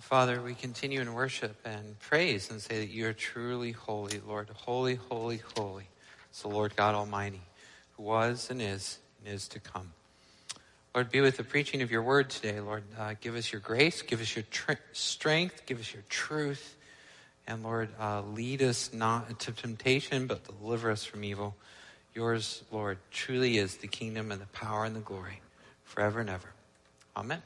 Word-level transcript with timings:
Father, 0.00 0.40
we 0.40 0.54
continue 0.54 1.00
in 1.00 1.12
worship 1.12 1.56
and 1.64 1.98
praise 1.98 2.50
and 2.50 2.62
say 2.62 2.78
that 2.78 2.88
you 2.88 3.06
are 3.06 3.12
truly 3.12 3.72
holy, 3.72 4.20
Lord. 4.26 4.48
Holy, 4.54 4.94
holy, 4.94 5.40
holy. 5.56 5.88
It's 6.30 6.42
the 6.42 6.48
Lord 6.48 6.76
God 6.76 6.94
Almighty, 6.94 7.42
who 7.96 8.04
was 8.04 8.48
and 8.50 8.62
is 8.62 8.98
and 9.24 9.34
is 9.34 9.48
to 9.48 9.60
come. 9.60 9.92
Lord, 10.94 11.10
be 11.10 11.20
with 11.20 11.36
the 11.36 11.44
preaching 11.44 11.82
of 11.82 11.90
your 11.90 12.02
word 12.02 12.30
today, 12.30 12.60
Lord. 12.60 12.84
Uh, 12.98 13.14
give 13.20 13.34
us 13.34 13.52
your 13.52 13.60
grace, 13.60 14.02
give 14.02 14.20
us 14.20 14.34
your 14.34 14.44
tr- 14.50 14.72
strength, 14.92 15.66
give 15.66 15.80
us 15.80 15.92
your 15.92 16.04
truth. 16.08 16.76
And 17.46 17.62
Lord, 17.62 17.88
uh, 18.00 18.22
lead 18.22 18.62
us 18.62 18.92
not 18.92 19.28
into 19.28 19.52
temptation, 19.52 20.26
but 20.26 20.44
deliver 20.44 20.90
us 20.90 21.04
from 21.04 21.24
evil. 21.24 21.56
Yours, 22.14 22.62
Lord, 22.70 22.98
truly 23.10 23.58
is 23.58 23.76
the 23.76 23.88
kingdom 23.88 24.32
and 24.32 24.40
the 24.40 24.46
power 24.46 24.84
and 24.84 24.94
the 24.94 25.00
glory 25.00 25.40
forever 25.84 26.20
and 26.20 26.30
ever. 26.30 26.48
Amen. 27.16 27.42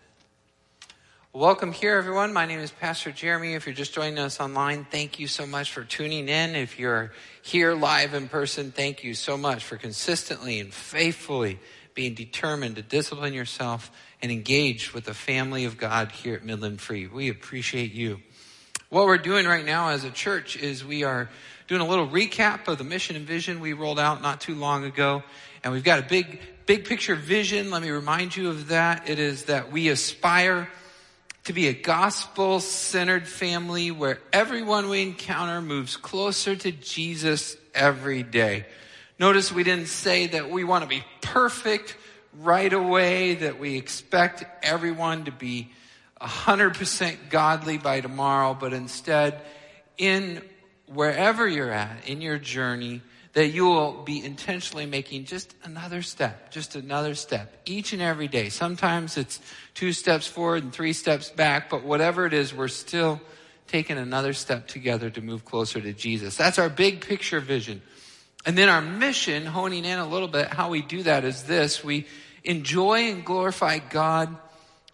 Welcome 1.35 1.73
here, 1.73 1.97
everyone. 1.97 2.35
My 2.35 2.45
name 2.45 2.59
is 2.59 2.71
Pastor 2.71 3.11
Jeremy. 3.11 3.55
If 3.55 3.65
you're 3.65 3.75
just 3.75 3.95
joining 3.95 4.19
us 4.19 4.39
online, 4.39 4.85
thank 4.85 5.19
you 5.19 5.27
so 5.27 5.47
much 5.47 5.73
for 5.73 5.83
tuning 5.83 6.29
in. 6.29 6.55
If 6.55 6.79
you're 6.79 7.13
here 7.41 7.73
live 7.73 8.13
in 8.13 8.29
person, 8.29 8.71
thank 8.71 9.03
you 9.03 9.15
so 9.15 9.39
much 9.39 9.65
for 9.65 9.79
consistently 9.79 10.61
and 10.61 10.75
faithfully 10.75 11.59
being 11.95 12.13
determined 12.13 12.77
to 12.77 12.83
discipline 12.83 13.33
yourself 13.33 13.91
and 14.21 14.31
engage 14.31 14.93
with 14.93 15.05
the 15.05 15.15
family 15.15 15.65
of 15.65 15.79
God 15.79 16.13
here 16.13 16.35
at 16.35 16.45
Midland 16.45 16.83
Free. 16.83 17.07
We 17.07 17.31
appreciate 17.31 17.95
you. 17.95 18.21
What 18.91 19.07
we're 19.07 19.17
doing 19.17 19.47
right 19.47 19.65
now 19.65 19.89
as 19.89 20.05
a 20.05 20.11
church 20.11 20.59
is 20.59 20.85
we 20.85 21.03
are 21.03 21.31
doing 21.67 21.81
a 21.81 21.87
little 21.87 22.07
recap 22.07 22.69
of 22.69 22.77
the 22.77 22.85
mission 22.85 23.17
and 23.17 23.27
vision 23.27 23.61
we 23.61 23.73
rolled 23.73 23.99
out 23.99 24.21
not 24.21 24.43
too 24.43 24.55
long 24.55 24.85
ago. 24.85 25.23
And 25.65 25.73
we've 25.73 25.83
got 25.83 25.99
a 25.99 26.03
big, 26.03 26.41
big 26.67 26.85
picture 26.85 27.15
vision. 27.15 27.71
Let 27.71 27.81
me 27.81 27.89
remind 27.89 28.37
you 28.37 28.51
of 28.51 28.69
that. 28.69 29.09
It 29.09 29.19
is 29.19 29.45
that 29.45 29.73
we 29.73 29.89
aspire 29.89 30.69
to 31.45 31.53
be 31.53 31.69
a 31.69 31.73
gospel 31.73 32.61
centered 32.61 33.27
family 33.27 33.91
where 33.91 34.21
everyone 34.33 34.89
we 34.89 35.03
encounter 35.03 35.61
moves 35.61 35.97
closer 35.97 36.55
to 36.55 36.71
Jesus 36.71 37.57
every 37.75 38.23
day. 38.23 38.67
Notice 39.19 39.53
we 39.53 39.65
didn't 39.65 39.89
say 39.89 40.29
that 40.29 40.51
we 40.51 40.65
want 40.65 40.83
to 40.83 40.89
be 40.89 41.05
perfect 41.21 41.97
right 42.39 42.73
away, 42.73 43.35
that 43.35 43.59
we 43.59 43.77
expect 43.77 44.45
everyone 44.63 45.25
to 45.25 45.33
be 45.33 45.71
100% 46.21 47.17
godly 47.29 47.79
by 47.79 48.01
tomorrow, 48.01 48.55
but 48.55 48.73
instead, 48.73 49.41
in 49.99 50.41
wherever 50.87 51.47
you're 51.47 51.73
at 51.73 52.09
in 52.09 52.21
your 52.21 52.39
journey, 52.39 53.03
that 53.33 53.49
you 53.49 53.65
will 53.65 54.03
be 54.03 54.23
intentionally 54.23 54.85
making 54.85 55.25
just 55.25 55.55
another 55.65 56.03
step, 56.03 56.51
just 56.51 56.75
another 56.75 57.15
step 57.15 57.63
each 57.65 57.93
and 57.93 58.03
every 58.03 58.29
day. 58.29 58.51
Sometimes 58.51 59.17
it's 59.17 59.41
two 59.75 59.93
steps 59.93 60.27
forward 60.27 60.63
and 60.63 60.73
three 60.73 60.93
steps 60.93 61.31
back, 61.31 61.71
but 61.71 61.83
whatever 61.83 62.27
it 62.27 62.35
is, 62.35 62.55
we're 62.55 62.69
still 62.69 63.21
taking 63.69 63.97
another 63.97 64.35
step 64.35 64.69
together 64.69 65.09
to 65.09 65.23
move 65.23 65.45
closer 65.47 65.81
to 65.81 65.93
Jesus. 65.95 66.37
That's 66.37 66.59
our 66.59 66.69
big 66.69 67.07
picture 67.07 67.41
vision. 67.41 67.81
And 68.45 68.59
then 68.59 68.69
our 68.69 68.83
mission, 68.83 69.47
honing 69.47 69.85
in 69.85 69.99
a 69.99 70.07
little 70.07 70.29
bit, 70.29 70.49
how 70.49 70.69
we 70.69 70.83
do 70.83 71.05
that 71.05 71.25
is 71.25 71.45
this. 71.45 71.83
We 71.83 72.07
enjoy 72.45 73.11
and 73.11 73.25
glorify 73.25 73.79
God. 73.79 74.37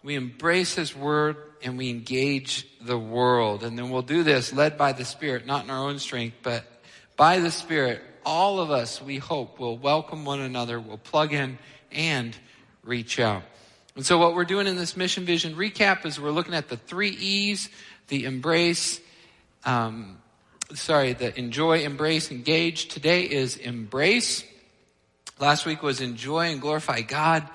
We 0.01 0.15
embrace 0.15 0.75
His 0.75 0.95
Word 0.95 1.35
and 1.61 1.77
we 1.77 1.89
engage 1.89 2.65
the 2.79 2.97
world. 2.97 3.63
And 3.63 3.77
then 3.77 3.89
we'll 3.89 4.01
do 4.01 4.23
this 4.23 4.53
led 4.53 4.77
by 4.77 4.93
the 4.93 5.03
Spirit, 5.03 5.45
not 5.45 5.65
in 5.65 5.71
our 5.71 5.89
own 5.89 5.99
strength, 5.99 6.37
but 6.41 6.63
by 7.17 7.39
the 7.39 7.51
Spirit, 7.51 8.01
all 8.29 8.59
of 8.59 8.69
us, 8.69 9.01
we 9.01 9.17
hope, 9.17 9.57
will 9.57 9.75
welcome 9.75 10.23
one 10.23 10.39
another, 10.39 10.79
will 10.79 10.99
plug 10.99 11.33
in 11.33 11.57
and 11.91 12.37
reach 12.83 13.19
out. 13.19 13.41
And 13.95 14.05
so 14.05 14.19
what 14.19 14.35
we're 14.35 14.45
doing 14.45 14.67
in 14.67 14.77
this 14.77 14.95
mission 14.95 15.25
vision 15.25 15.55
recap 15.55 16.05
is 16.05 16.21
we're 16.21 16.29
looking 16.29 16.53
at 16.53 16.69
the 16.69 16.77
three 16.77 17.09
E's, 17.09 17.69
the 18.07 18.25
embrace, 18.25 19.01
um, 19.65 20.19
sorry, 20.75 21.13
the 21.13 21.35
enjoy, 21.39 21.79
embrace, 21.79 22.29
engage. 22.29 22.89
Today 22.89 23.23
is 23.23 23.57
embrace. 23.57 24.43
Last 25.39 25.65
week 25.65 25.81
was 25.81 25.99
enjoy 25.99 26.51
and 26.51 26.61
glorify 26.61 27.01
God. 27.01 27.49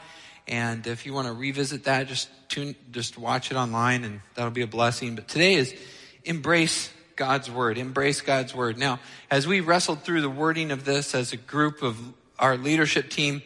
And 0.48 0.84
if 0.88 1.06
you 1.06 1.14
want 1.14 1.28
to 1.28 1.34
revisit 1.34 1.84
that, 1.84 2.08
just 2.08 2.28
tune, 2.48 2.74
just 2.90 3.16
watch 3.16 3.52
it 3.52 3.54
online 3.54 4.02
and 4.02 4.20
that'll 4.34 4.50
be 4.50 4.62
a 4.62 4.66
blessing. 4.66 5.14
But 5.14 5.28
today 5.28 5.54
is 5.54 5.72
embrace 6.24 6.90
God's 7.16 7.50
word, 7.50 7.78
embrace 7.78 8.20
God's 8.20 8.54
word. 8.54 8.78
Now, 8.78 9.00
as 9.30 9.46
we 9.46 9.60
wrestled 9.60 10.02
through 10.02 10.20
the 10.20 10.30
wording 10.30 10.70
of 10.70 10.84
this 10.84 11.14
as 11.14 11.32
a 11.32 11.36
group 11.36 11.82
of 11.82 11.98
our 12.38 12.56
leadership 12.56 13.10
team, 13.10 13.42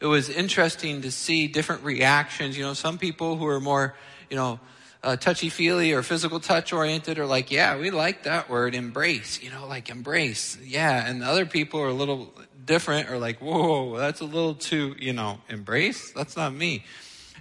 it 0.00 0.06
was 0.06 0.28
interesting 0.28 1.02
to 1.02 1.10
see 1.10 1.46
different 1.46 1.84
reactions. 1.84 2.56
You 2.56 2.64
know, 2.64 2.74
some 2.74 2.98
people 2.98 3.36
who 3.36 3.46
are 3.46 3.60
more, 3.60 3.94
you 4.30 4.36
know, 4.36 4.60
uh, 5.02 5.16
touchy 5.16 5.48
feely 5.48 5.92
or 5.92 6.02
physical 6.02 6.40
touch 6.40 6.72
oriented 6.72 7.18
are 7.18 7.26
like, 7.26 7.50
yeah, 7.50 7.76
we 7.78 7.90
like 7.90 8.24
that 8.24 8.50
word, 8.50 8.74
embrace, 8.74 9.42
you 9.42 9.50
know, 9.50 9.66
like 9.66 9.88
embrace. 9.88 10.58
Yeah. 10.62 11.06
And 11.06 11.22
other 11.22 11.46
people 11.46 11.80
are 11.80 11.88
a 11.88 11.94
little 11.94 12.32
different 12.64 13.10
or 13.10 13.18
like, 13.18 13.40
whoa, 13.40 13.96
that's 13.96 14.20
a 14.20 14.24
little 14.24 14.54
too, 14.54 14.94
you 14.98 15.12
know, 15.12 15.40
embrace? 15.48 16.12
That's 16.12 16.36
not 16.36 16.54
me. 16.54 16.84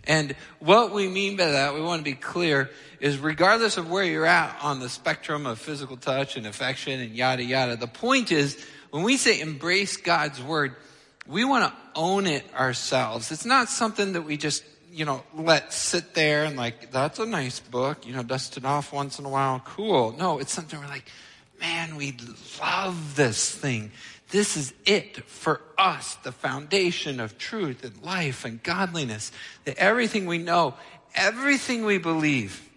And 0.09 0.35
what 0.57 0.91
we 0.91 1.07
mean 1.07 1.37
by 1.37 1.51
that, 1.51 1.75
we 1.75 1.81
want 1.81 1.99
to 1.99 2.03
be 2.03 2.15
clear, 2.15 2.71
is 2.99 3.19
regardless 3.19 3.77
of 3.77 3.91
where 3.91 4.03
you're 4.03 4.25
at 4.25 4.57
on 4.61 4.79
the 4.79 4.89
spectrum 4.89 5.45
of 5.45 5.59
physical 5.59 5.97
touch 5.97 6.35
and 6.35 6.47
affection 6.47 6.99
and 6.99 7.15
yada 7.15 7.43
yada, 7.43 7.75
the 7.75 7.85
point 7.85 8.31
is 8.31 8.57
when 8.89 9.03
we 9.03 9.17
say 9.17 9.39
embrace 9.39 9.97
God's 9.97 10.41
word, 10.41 10.75
we 11.27 11.45
want 11.45 11.71
to 11.71 11.79
own 11.95 12.25
it 12.25 12.43
ourselves. 12.55 13.31
It's 13.31 13.45
not 13.45 13.69
something 13.69 14.13
that 14.13 14.23
we 14.23 14.35
just, 14.35 14.63
you 14.91 15.05
know, 15.05 15.21
let 15.35 15.71
sit 15.71 16.15
there 16.15 16.43
and 16.43 16.57
like, 16.57 16.91
that's 16.91 17.19
a 17.19 17.25
nice 17.27 17.59
book, 17.59 18.07
you 18.07 18.13
know, 18.13 18.23
dust 18.23 18.57
it 18.57 18.65
off 18.65 18.91
once 18.91 19.19
in 19.19 19.25
a 19.25 19.29
while, 19.29 19.61
cool. 19.63 20.15
No, 20.17 20.39
it's 20.39 20.51
something 20.51 20.79
we're 20.79 20.87
like, 20.87 21.05
man, 21.59 21.97
we 21.97 22.17
love 22.59 23.15
this 23.15 23.51
thing. 23.53 23.91
This 24.29 24.57
is 24.57 24.73
it 24.85 25.25
for 25.25 25.61
us, 25.77 26.15
the 26.15 26.31
foundation 26.31 27.19
of 27.19 27.37
truth 27.37 27.83
and 27.83 28.01
life 28.03 28.45
and 28.45 28.61
godliness. 28.61 29.31
That 29.65 29.77
everything 29.77 30.27
we 30.27 30.37
know, 30.37 30.75
everything 31.15 31.83
we 31.83 31.97
believe 31.97 32.69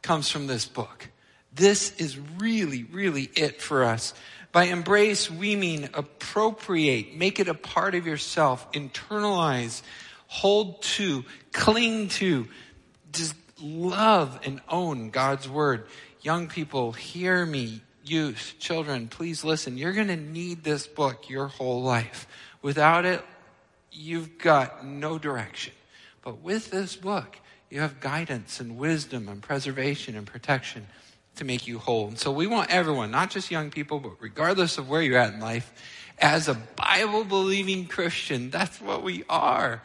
comes 0.00 0.30
from 0.30 0.46
this 0.46 0.64
book. 0.64 1.08
This 1.52 1.94
is 1.96 2.18
really, 2.38 2.84
really 2.84 3.30
it 3.34 3.60
for 3.60 3.84
us. 3.84 4.14
By 4.52 4.64
embrace, 4.64 5.30
we 5.30 5.54
mean 5.54 5.90
appropriate, 5.92 7.14
make 7.14 7.40
it 7.40 7.48
a 7.48 7.54
part 7.54 7.94
of 7.94 8.06
yourself, 8.06 8.70
internalize, 8.72 9.82
hold 10.28 10.82
to, 10.82 11.24
cling 11.52 12.08
to, 12.08 12.48
just 13.12 13.34
love 13.60 14.40
and 14.44 14.60
own 14.68 15.10
God's 15.10 15.48
word. 15.48 15.86
Young 16.22 16.48
people, 16.48 16.92
hear 16.92 17.44
me 17.44 17.82
youth, 18.08 18.54
children, 18.58 19.08
please 19.08 19.44
listen. 19.44 19.76
You're 19.76 19.92
going 19.92 20.08
to 20.08 20.16
need 20.16 20.64
this 20.64 20.86
book 20.86 21.28
your 21.28 21.48
whole 21.48 21.82
life. 21.82 22.26
Without 22.62 23.04
it, 23.04 23.24
you've 23.92 24.38
got 24.38 24.84
no 24.84 25.18
direction. 25.18 25.72
But 26.22 26.42
with 26.42 26.70
this 26.70 26.96
book, 26.96 27.36
you 27.70 27.80
have 27.80 28.00
guidance 28.00 28.60
and 28.60 28.78
wisdom 28.78 29.28
and 29.28 29.42
preservation 29.42 30.16
and 30.16 30.26
protection 30.26 30.86
to 31.36 31.44
make 31.44 31.66
you 31.66 31.78
whole. 31.78 32.08
And 32.08 32.18
so 32.18 32.32
we 32.32 32.46
want 32.46 32.70
everyone, 32.70 33.10
not 33.10 33.30
just 33.30 33.50
young 33.50 33.70
people, 33.70 34.00
but 34.00 34.12
regardless 34.20 34.78
of 34.78 34.88
where 34.88 35.02
you're 35.02 35.18
at 35.18 35.34
in 35.34 35.40
life, 35.40 35.72
as 36.18 36.48
a 36.48 36.54
Bible 36.54 37.24
believing 37.24 37.86
Christian, 37.86 38.50
that's 38.50 38.80
what 38.80 39.02
we 39.02 39.24
are. 39.28 39.82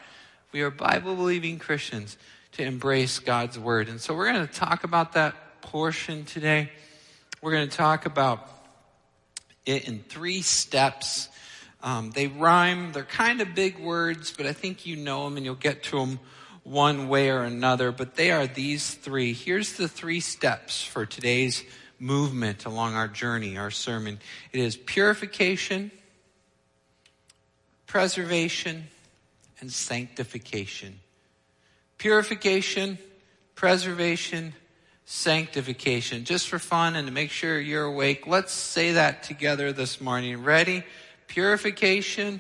We 0.52 0.62
are 0.62 0.72
Bible 0.72 1.16
believing 1.16 1.60
Christians 1.60 2.18
to 2.54 2.64
embrace 2.64 3.20
God's 3.20 3.60
word. 3.60 3.90
And 3.90 4.00
so 4.00 4.14
we're 4.14 4.32
going 4.32 4.48
to 4.48 4.54
talk 4.54 4.84
about 4.84 5.14
that 5.14 5.62
portion 5.62 6.26
today. 6.26 6.72
We're 7.44 7.54
going 7.54 7.70
to 7.70 7.76
talk 7.76 8.06
about 8.06 8.48
it 9.66 9.88
in 9.88 10.04
three 10.08 10.44
steps. 10.44 11.28
Um, 11.82 12.12
they 12.12 12.28
rhyme. 12.28 12.92
They're 12.92 13.04
kind 13.04 13.42
of 13.42 13.56
big 13.56 13.80
words, 13.80 14.32
but 14.32 14.46
I 14.46 14.54
think 14.54 14.86
you 14.86 14.96
know 14.96 15.24
them 15.24 15.38
and 15.38 15.46
you'll 15.46 15.56
get 15.56 15.82
to 15.86 15.98
them 15.98 16.20
one 16.62 17.08
way 17.08 17.32
or 17.32 17.42
another. 17.42 17.92
But 17.92 18.14
they 18.14 18.30
are 18.30 18.46
these 18.46 18.94
three. 18.94 19.34
Here's 19.34 19.74
the 19.74 19.88
three 19.88 20.20
steps 20.20 20.84
for 20.84 21.08
today's 21.08 21.64
movement 21.98 22.66
along 22.66 22.94
our 22.94 23.08
journey, 23.08 23.58
our 23.58 23.72
sermon. 23.72 24.20
It 24.52 24.60
is 24.60 24.78
purification, 24.78 25.90
preservation, 27.88 28.86
and 29.60 29.72
sanctification. 29.72 31.00
Purification, 31.98 33.00
preservation, 33.56 34.54
sanctification. 35.12 36.24
Just 36.24 36.48
for 36.48 36.58
fun 36.58 36.96
and 36.96 37.06
to 37.06 37.14
make 37.14 37.32
sure 37.32 37.60
you're 37.60 37.84
awake, 37.84 38.28
let's 38.28 38.54
say 38.54 38.94
that 38.94 39.24
together 39.24 39.74
this 39.74 40.00
morning. 40.00 40.42
Ready? 40.42 40.86
Purification, 41.28 42.40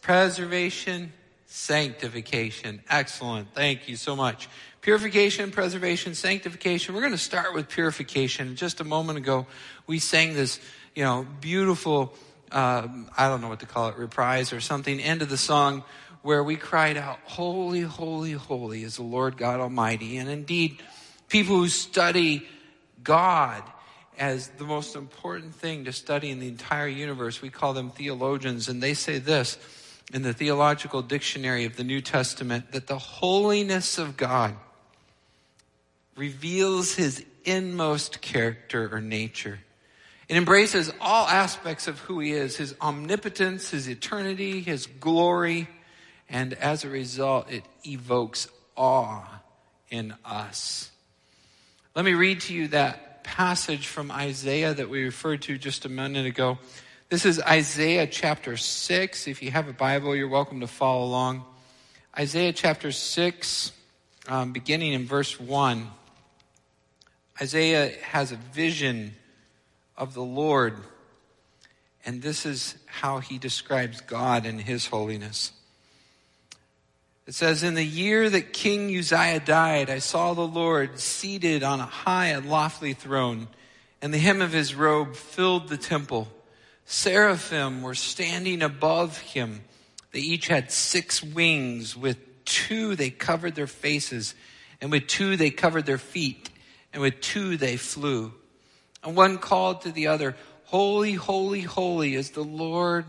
preservation, 0.00 1.12
sanctification. 1.46 2.80
Excellent. 2.88 3.52
Thank 3.52 3.88
you 3.88 3.96
so 3.96 4.14
much. 4.14 4.48
Purification, 4.80 5.50
preservation, 5.50 6.14
sanctification. 6.14 6.94
We're 6.94 7.00
going 7.00 7.14
to 7.14 7.18
start 7.18 7.52
with 7.52 7.68
purification. 7.68 8.54
Just 8.54 8.80
a 8.80 8.84
moment 8.84 9.18
ago, 9.18 9.48
we 9.88 9.98
sang 9.98 10.34
this, 10.34 10.60
you 10.94 11.02
know, 11.02 11.26
beautiful, 11.40 12.14
uh, 12.52 12.86
I 13.18 13.26
don't 13.26 13.40
know 13.40 13.48
what 13.48 13.58
to 13.58 13.66
call 13.66 13.88
it, 13.88 13.96
reprise 13.96 14.52
or 14.52 14.60
something, 14.60 15.00
end 15.00 15.20
of 15.20 15.28
the 15.28 15.36
song 15.36 15.82
where 16.22 16.44
we 16.44 16.54
cried 16.54 16.96
out, 16.96 17.18
Holy, 17.24 17.80
holy, 17.80 18.32
holy 18.32 18.84
is 18.84 18.96
the 18.96 19.02
Lord 19.02 19.36
God 19.36 19.58
Almighty. 19.58 20.18
And 20.18 20.30
indeed, 20.30 20.80
People 21.32 21.56
who 21.56 21.68
study 21.68 22.46
God 23.02 23.62
as 24.18 24.48
the 24.48 24.64
most 24.64 24.94
important 24.94 25.54
thing 25.54 25.86
to 25.86 25.92
study 25.92 26.28
in 26.28 26.40
the 26.40 26.46
entire 26.46 26.86
universe, 26.86 27.40
we 27.40 27.48
call 27.48 27.72
them 27.72 27.88
theologians, 27.88 28.68
and 28.68 28.82
they 28.82 28.92
say 28.92 29.18
this 29.18 29.56
in 30.12 30.20
the 30.20 30.34
Theological 30.34 31.00
Dictionary 31.00 31.64
of 31.64 31.74
the 31.76 31.84
New 31.84 32.02
Testament 32.02 32.72
that 32.72 32.86
the 32.86 32.98
holiness 32.98 33.96
of 33.96 34.18
God 34.18 34.54
reveals 36.16 36.96
his 36.96 37.24
inmost 37.46 38.20
character 38.20 38.94
or 38.94 39.00
nature. 39.00 39.58
It 40.28 40.36
embraces 40.36 40.92
all 41.00 41.26
aspects 41.26 41.88
of 41.88 41.98
who 42.00 42.20
he 42.20 42.32
is, 42.32 42.56
his 42.56 42.74
omnipotence, 42.78 43.70
his 43.70 43.88
eternity, 43.88 44.60
his 44.60 44.84
glory, 44.84 45.66
and 46.28 46.52
as 46.52 46.84
a 46.84 46.90
result, 46.90 47.50
it 47.50 47.64
evokes 47.86 48.48
awe 48.76 49.40
in 49.88 50.14
us. 50.26 50.91
Let 51.94 52.06
me 52.06 52.14
read 52.14 52.40
to 52.42 52.54
you 52.54 52.68
that 52.68 53.22
passage 53.22 53.86
from 53.86 54.10
Isaiah 54.10 54.72
that 54.72 54.88
we 54.88 55.04
referred 55.04 55.42
to 55.42 55.58
just 55.58 55.84
a 55.84 55.90
minute 55.90 56.24
ago. 56.24 56.56
This 57.10 57.26
is 57.26 57.38
Isaiah 57.38 58.06
chapter 58.06 58.56
6. 58.56 59.28
If 59.28 59.42
you 59.42 59.50
have 59.50 59.68
a 59.68 59.74
Bible, 59.74 60.16
you're 60.16 60.26
welcome 60.26 60.60
to 60.60 60.66
follow 60.66 61.04
along. 61.04 61.44
Isaiah 62.18 62.54
chapter 62.54 62.92
6, 62.92 63.72
um, 64.26 64.54
beginning 64.54 64.94
in 64.94 65.04
verse 65.04 65.38
1. 65.38 65.86
Isaiah 67.38 67.92
has 68.00 68.32
a 68.32 68.36
vision 68.36 69.14
of 69.94 70.14
the 70.14 70.22
Lord, 70.22 70.78
and 72.06 72.22
this 72.22 72.46
is 72.46 72.74
how 72.86 73.18
he 73.18 73.36
describes 73.36 74.00
God 74.00 74.46
and 74.46 74.58
his 74.58 74.86
holiness. 74.86 75.52
It 77.26 77.34
says, 77.34 77.62
In 77.62 77.74
the 77.74 77.84
year 77.84 78.28
that 78.28 78.52
King 78.52 78.96
Uzziah 78.96 79.40
died, 79.40 79.90
I 79.90 79.98
saw 79.98 80.34
the 80.34 80.46
Lord 80.46 80.98
seated 80.98 81.62
on 81.62 81.80
a 81.80 81.86
high 81.86 82.26
and 82.26 82.48
lofty 82.48 82.94
throne, 82.94 83.48
and 84.00 84.12
the 84.12 84.18
hem 84.18 84.40
of 84.40 84.52
his 84.52 84.74
robe 84.74 85.14
filled 85.14 85.68
the 85.68 85.76
temple. 85.76 86.28
Seraphim 86.84 87.82
were 87.82 87.94
standing 87.94 88.60
above 88.60 89.18
him. 89.18 89.62
They 90.10 90.18
each 90.18 90.48
had 90.48 90.72
six 90.72 91.22
wings. 91.22 91.96
With 91.96 92.44
two 92.44 92.96
they 92.96 93.10
covered 93.10 93.54
their 93.54 93.68
faces, 93.68 94.34
and 94.80 94.90
with 94.90 95.06
two 95.06 95.36
they 95.36 95.50
covered 95.50 95.86
their 95.86 95.98
feet, 95.98 96.50
and 96.92 97.00
with 97.00 97.20
two 97.20 97.56
they 97.56 97.76
flew. 97.76 98.34
And 99.04 99.16
one 99.16 99.38
called 99.38 99.82
to 99.82 99.92
the 99.92 100.08
other, 100.08 100.36
Holy, 100.64 101.12
holy, 101.12 101.60
holy 101.60 102.14
is 102.14 102.30
the 102.30 102.42
Lord 102.42 103.04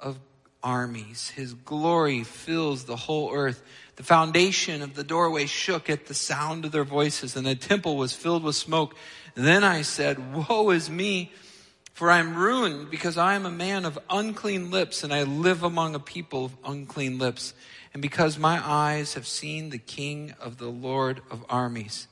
of 0.00 0.18
armies. 0.62 1.30
His 1.30 1.54
glory 1.54 2.24
fills 2.24 2.84
the 2.84 2.96
whole 2.96 3.32
earth. 3.32 3.62
The 3.96 4.02
foundation 4.02 4.82
of 4.82 4.94
the 4.94 5.04
doorway 5.04 5.46
shook 5.46 5.90
at 5.90 6.06
the 6.06 6.14
sound 6.14 6.64
of 6.64 6.72
their 6.72 6.84
voices, 6.84 7.36
and 7.36 7.46
the 7.46 7.54
temple 7.54 7.96
was 7.96 8.12
filled 8.12 8.42
with 8.42 8.56
smoke. 8.56 8.96
Then 9.34 9.64
I 9.64 9.82
said, 9.82 10.34
Woe 10.34 10.70
is 10.70 10.90
me! 10.90 11.32
For 11.92 12.10
I 12.10 12.18
am 12.18 12.34
ruined 12.34 12.90
because 12.90 13.18
I 13.18 13.34
am 13.34 13.44
a 13.44 13.50
man 13.50 13.84
of 13.84 13.98
unclean 14.08 14.70
lips 14.70 15.04
and 15.04 15.12
I 15.12 15.24
live 15.24 15.62
among 15.62 15.94
a 15.94 16.00
people 16.00 16.46
of 16.46 16.56
unclean 16.64 17.18
lips. 17.18 17.52
And 17.92 18.00
because 18.00 18.38
my 18.38 18.66
eyes 18.66 19.14
have 19.14 19.26
seen 19.26 19.68
the 19.68 19.78
King 19.78 20.34
of 20.40 20.56
the 20.56 20.68
Lord 20.68 21.20
of 21.30 21.44
armies. 21.50 22.08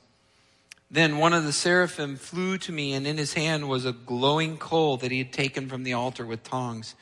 Then 0.91 1.17
one 1.17 1.33
of 1.33 1.45
the 1.45 1.53
seraphim 1.53 2.15
flew 2.17 2.57
to 2.59 2.71
me 2.71 2.93
and 2.93 3.07
in 3.07 3.17
his 3.17 3.33
hand 3.33 3.67
was 3.67 3.85
a 3.85 3.91
glowing 3.91 4.57
coal 4.57 4.97
that 4.97 5.09
he 5.09 5.17
had 5.17 5.33
taken 5.33 5.67
from 5.67 5.83
the 5.83 5.93
altar 5.93 6.25
with 6.25 6.43
tongs. 6.43 6.93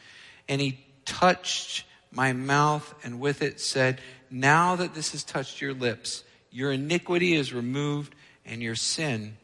And 0.47 0.61
he 0.61 0.79
touched 1.09 1.85
my 2.11 2.33
mouth 2.33 2.93
and 3.03 3.19
with 3.19 3.41
it 3.41 3.59
said, 3.59 4.01
now 4.29 4.75
that 4.75 4.93
this 4.93 5.11
has 5.11 5.23
touched 5.23 5.61
your 5.61 5.73
lips, 5.73 6.23
your 6.51 6.71
iniquity 6.71 7.33
is 7.33 7.53
removed 7.53 8.15
and 8.45 8.61
your 8.61 8.75
sin 8.75 9.37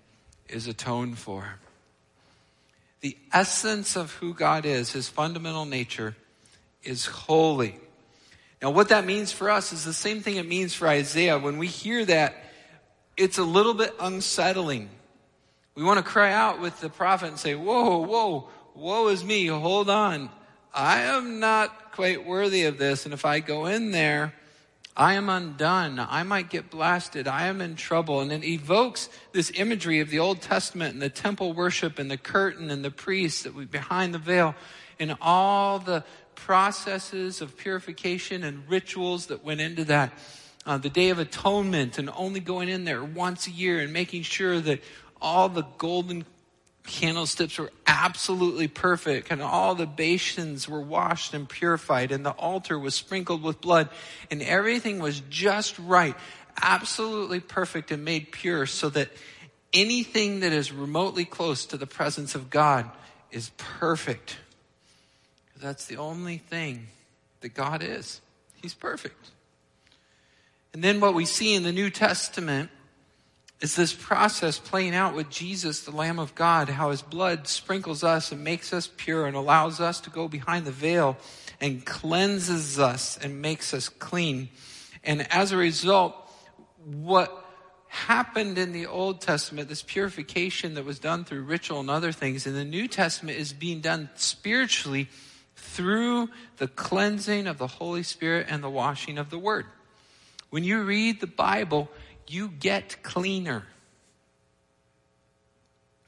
is 0.48 0.68
atoned 0.68 1.18
for 1.18 1.60
the 3.06 3.16
essence 3.32 3.96
of 3.96 4.14
who 4.14 4.34
God 4.34 4.66
is, 4.66 4.94
his 4.94 5.08
fundamental 5.08 5.66
nature, 5.66 6.16
is 6.84 7.06
holy. 7.06 7.78
Now, 8.64 8.72
what 8.72 8.90
that 8.90 9.06
means 9.06 9.32
for 9.32 9.52
us 9.52 9.72
is 9.72 9.86
the 9.86 9.94
same 9.94 10.22
thing 10.22 10.38
it 10.38 10.48
means 10.48 10.74
for 10.74 10.88
Isaiah. 10.88 11.38
When 11.38 11.60
we 11.60 11.68
hear 11.68 12.04
that, 12.06 12.36
it's 13.16 13.38
a 13.38 13.44
little 13.44 13.76
bit 13.76 13.94
unsettling. 14.00 14.90
We 15.76 15.84
want 15.84 16.00
to 16.00 16.04
cry 16.04 16.34
out 16.34 16.60
with 16.60 16.82
the 16.82 16.90
prophet 16.90 17.28
and 17.28 17.38
say, 17.38 17.54
Whoa, 17.54 18.00
whoa, 18.00 18.50
woe 18.74 19.08
is 19.10 19.24
me, 19.24 19.46
hold 19.46 19.88
on. 19.88 20.32
I 20.75 21.04
am 21.04 21.39
not 21.39 21.94
quite 21.94 22.25
worthy 22.25 22.66
of 22.66 22.77
this, 22.77 23.06
and 23.06 23.13
if 23.13 23.24
I 23.24 23.39
go 23.39 23.66
in 23.66 23.92
there, 23.92 24.33
I 24.98 25.13
am 25.13 25.30
undone. 25.30 26.00
I 26.00 26.24
might 26.24 26.50
get 26.50 26.69
blasted. 26.69 27.27
I 27.27 27.48
am 27.48 27.62
in 27.62 27.75
trouble. 27.75 28.22
And 28.22 28.31
it 28.31 28.44
evokes 28.45 29.10
this 29.33 29.51
imagery 29.56 30.00
of 30.00 30.10
the 30.10 30.19
Old 30.19 30.42
Testament 30.42 30.94
and 30.94 31.01
the 31.01 31.10
temple 31.10 31.54
worship 31.54 32.00
and 32.00 32.10
the 32.10 32.18
curtain 32.18 32.69
and 32.69 32.83
the 32.83 32.92
priests 32.92 33.44
that 33.44 33.54
we 33.54 33.66
behind 33.66 34.13
the 34.13 34.19
veil 34.19 34.56
and 34.98 35.16
all 35.22 35.80
the 35.80 36.06
processes 36.36 37.42
of 37.42 37.57
purification 37.57 38.44
and 38.44 38.69
rituals 38.69 39.27
that 39.27 39.44
went 39.44 39.60
into 39.60 39.83
that. 39.86 40.13
Uh, 40.66 40.77
the 40.77 40.89
Day 40.89 41.10
of 41.10 41.19
Atonement 41.19 42.00
and 42.00 42.10
only 42.16 42.39
going 42.39 42.69
in 42.69 42.86
there 42.86 43.04
once 43.04 43.48
a 43.48 43.51
year 43.51 43.81
and 43.81 43.92
making 43.92 44.24
sure 44.24 44.60
that 44.62 44.81
all 45.22 45.50
the 45.50 45.63
golden 45.77 46.25
candlesticks 46.86 47.58
were 47.58 47.72
absolutely 47.88 48.68
perfect 48.68 49.32
and 49.32 49.42
all 49.42 49.76
the 49.76 49.88
basins 49.88 50.70
were 50.70 50.82
washed 50.82 51.34
and 51.34 51.50
purified 51.50 52.12
and 52.12 52.26
the 52.26 52.32
altar 52.32 52.78
was 52.78 52.94
sprinkled 52.94 53.42
with 53.42 53.60
blood 53.62 53.90
and 54.30 54.42
everything 54.42 55.00
was 55.00 55.22
just 55.30 55.78
right 55.80 56.16
absolutely 56.62 57.40
perfect 57.40 57.92
and 57.92 58.06
made 58.06 58.32
pure 58.32 58.66
so 58.66 58.90
that 58.90 59.10
anything 59.74 60.42
that 60.42 60.54
is 60.54 60.72
remotely 60.72 61.26
close 61.26 61.66
to 61.66 61.78
the 61.78 61.88
presence 61.88 62.36
of 62.36 62.50
god 62.50 62.90
is 63.36 63.52
perfect. 63.58 64.38
That's 65.62 65.86
the 65.86 65.98
only 65.98 66.38
thing 66.38 66.88
that 67.42 67.54
god 67.54 67.84
is. 67.84 68.22
He's 68.62 68.74
perfect. 68.74 69.32
And 70.74 70.82
then 70.84 71.02
what 71.02 71.14
we 71.14 71.26
see 71.26 71.54
in 71.54 71.64
the 71.64 71.74
new 71.74 71.90
testament 71.90 72.70
is 73.66 73.76
this 73.76 73.94
process 73.94 74.60
playing 74.60 74.94
out 74.94 75.16
with 75.16 75.28
Jesus, 75.32 75.82
the 75.82 75.92
Lamb 75.92 76.20
of 76.20 76.36
God, 76.36 76.70
how 76.70 76.92
his 76.92 77.02
blood 77.02 77.48
sprinkles 77.48 78.04
us 78.04 78.32
and 78.32 78.44
makes 78.44 78.72
us 78.72 78.88
pure 78.96 79.26
and 79.26 79.36
allows 79.36 79.80
us 79.80 80.00
to 80.02 80.12
go 80.12 80.28
behind 80.28 80.66
the 80.66 80.72
veil 80.72 81.18
and 81.60 81.84
cleanses 81.84 82.78
us 82.78 83.18
and 83.18 83.42
makes 83.42 83.74
us 83.74 83.90
clean. 83.90 84.50
And 85.04 85.26
as 85.34 85.52
a 85.52 85.58
result, 85.58 86.14
what 86.86 87.44
happened 87.88 88.60
in 88.60 88.72
the 88.72 88.86
Old 88.86 89.20
Testament, 89.20 89.68
this 89.68 89.82
purification 89.82 90.76
that 90.76 90.86
was 90.86 91.00
done 91.00 91.24
through 91.24 91.42
ritual 91.42 91.80
and 91.80 91.89
other 91.89 92.12
things, 92.12 92.46
in 92.46 92.54
the 92.54 92.63
New 92.63 92.88
Testament 92.88 93.39
is 93.39 93.51
being 93.51 93.82
done 93.82 94.12
spiritually 94.13 95.10
through 95.56 96.30
the 96.58 96.68
cleansing 96.68 97.48
of 97.48 97.58
the 97.58 97.66
Holy 97.66 98.04
Spirit 98.04 98.46
and 98.48 98.63
the 98.63 98.70
washing 98.70 99.18
of 99.18 99.32
the 99.32 99.39
Word. 99.39 99.66
When 100.51 100.63
you 100.63 100.84
read 100.84 101.20
the 101.20 101.25
Bible, 101.25 101.89
you 102.27 102.50
get 102.50 103.03
cleaner. 103.03 103.63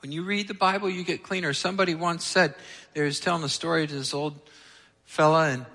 When 0.02 0.12
you 0.12 0.24
read 0.24 0.48
the 0.48 0.54
Bible, 0.54 0.90
you 0.90 1.04
get 1.04 1.24
cleaner. 1.24 1.54
Somebody 1.54 1.96
once 1.96 2.24
said, 2.24 2.56
they 2.94 3.02
was 3.02 3.20
telling 3.20 3.44
a 3.44 3.50
story 3.50 3.88
to 3.88 3.94
this 3.94 4.14
old 4.14 4.40
fella, 5.06 5.50
and 5.50 5.66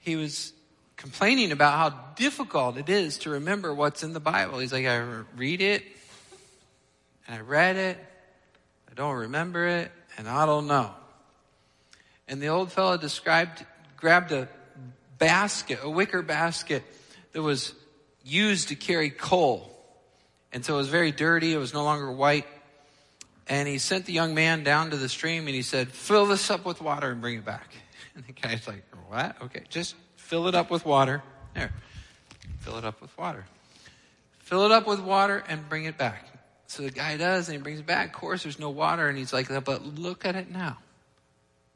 he 0.00 0.16
was 0.16 0.52
complaining 0.96 1.52
about 1.52 1.74
how 1.74 1.96
difficult 2.16 2.76
it 2.76 2.88
is 2.88 3.18
to 3.18 3.30
remember 3.30 3.72
what's 3.72 4.02
in 4.02 4.12
the 4.12 4.20
Bible. 4.20 4.58
He's 4.58 4.72
like, 4.72 4.86
I 4.86 4.98
read 5.36 5.60
it, 5.60 5.84
and 7.26 7.36
I 7.36 7.40
read 7.40 7.76
it, 7.76 7.98
I 8.90 8.94
don't 8.94 9.14
remember 9.14 9.66
it, 9.66 9.92
and 10.16 10.28
I 10.28 10.46
don't 10.46 10.66
know. 10.66 10.90
And 12.26 12.42
the 12.42 12.48
old 12.48 12.72
fellow 12.72 12.96
described, 12.96 13.64
grabbed 13.96 14.32
a 14.32 14.48
basket, 15.18 15.80
a 15.82 15.90
wicker 15.90 16.22
basket 16.22 16.82
that 17.32 17.42
was 17.42 17.74
used 18.28 18.68
to 18.68 18.74
carry 18.74 19.10
coal. 19.10 19.74
And 20.52 20.64
so 20.64 20.74
it 20.74 20.78
was 20.78 20.88
very 20.88 21.12
dirty. 21.12 21.52
It 21.52 21.58
was 21.58 21.74
no 21.74 21.84
longer 21.84 22.10
white. 22.10 22.46
And 23.48 23.66
he 23.66 23.78
sent 23.78 24.06
the 24.06 24.12
young 24.12 24.34
man 24.34 24.62
down 24.62 24.90
to 24.90 24.96
the 24.96 25.08
stream 25.08 25.46
and 25.46 25.54
he 25.54 25.62
said, 25.62 25.88
fill 25.88 26.26
this 26.26 26.50
up 26.50 26.64
with 26.64 26.82
water 26.82 27.10
and 27.10 27.20
bring 27.20 27.38
it 27.38 27.44
back. 27.44 27.68
And 28.14 28.26
the 28.26 28.32
guy's 28.32 28.66
like, 28.66 28.82
what? 29.06 29.36
Okay, 29.42 29.62
just 29.68 29.94
fill 30.16 30.48
it 30.48 30.56
up 30.56 30.72
with 30.72 30.84
water. 30.84 31.22
There. 31.54 31.70
Fill 32.58 32.76
it 32.78 32.84
up 32.84 33.00
with 33.00 33.16
water. 33.16 33.46
Fill 34.40 34.64
it 34.64 34.72
up 34.72 34.88
with 34.88 34.98
water 34.98 35.44
and 35.46 35.68
bring 35.68 35.84
it 35.84 35.96
back. 35.96 36.26
So 36.66 36.82
the 36.82 36.90
guy 36.90 37.16
does 37.16 37.48
and 37.48 37.56
he 37.56 37.62
brings 37.62 37.78
it 37.78 37.86
back. 37.86 38.08
Of 38.08 38.12
course, 38.14 38.42
there's 38.42 38.58
no 38.58 38.70
water. 38.70 39.08
And 39.08 39.16
he's 39.16 39.32
like, 39.32 39.48
but 39.64 39.84
look 39.84 40.26
at 40.26 40.34
it 40.34 40.50
now. 40.50 40.78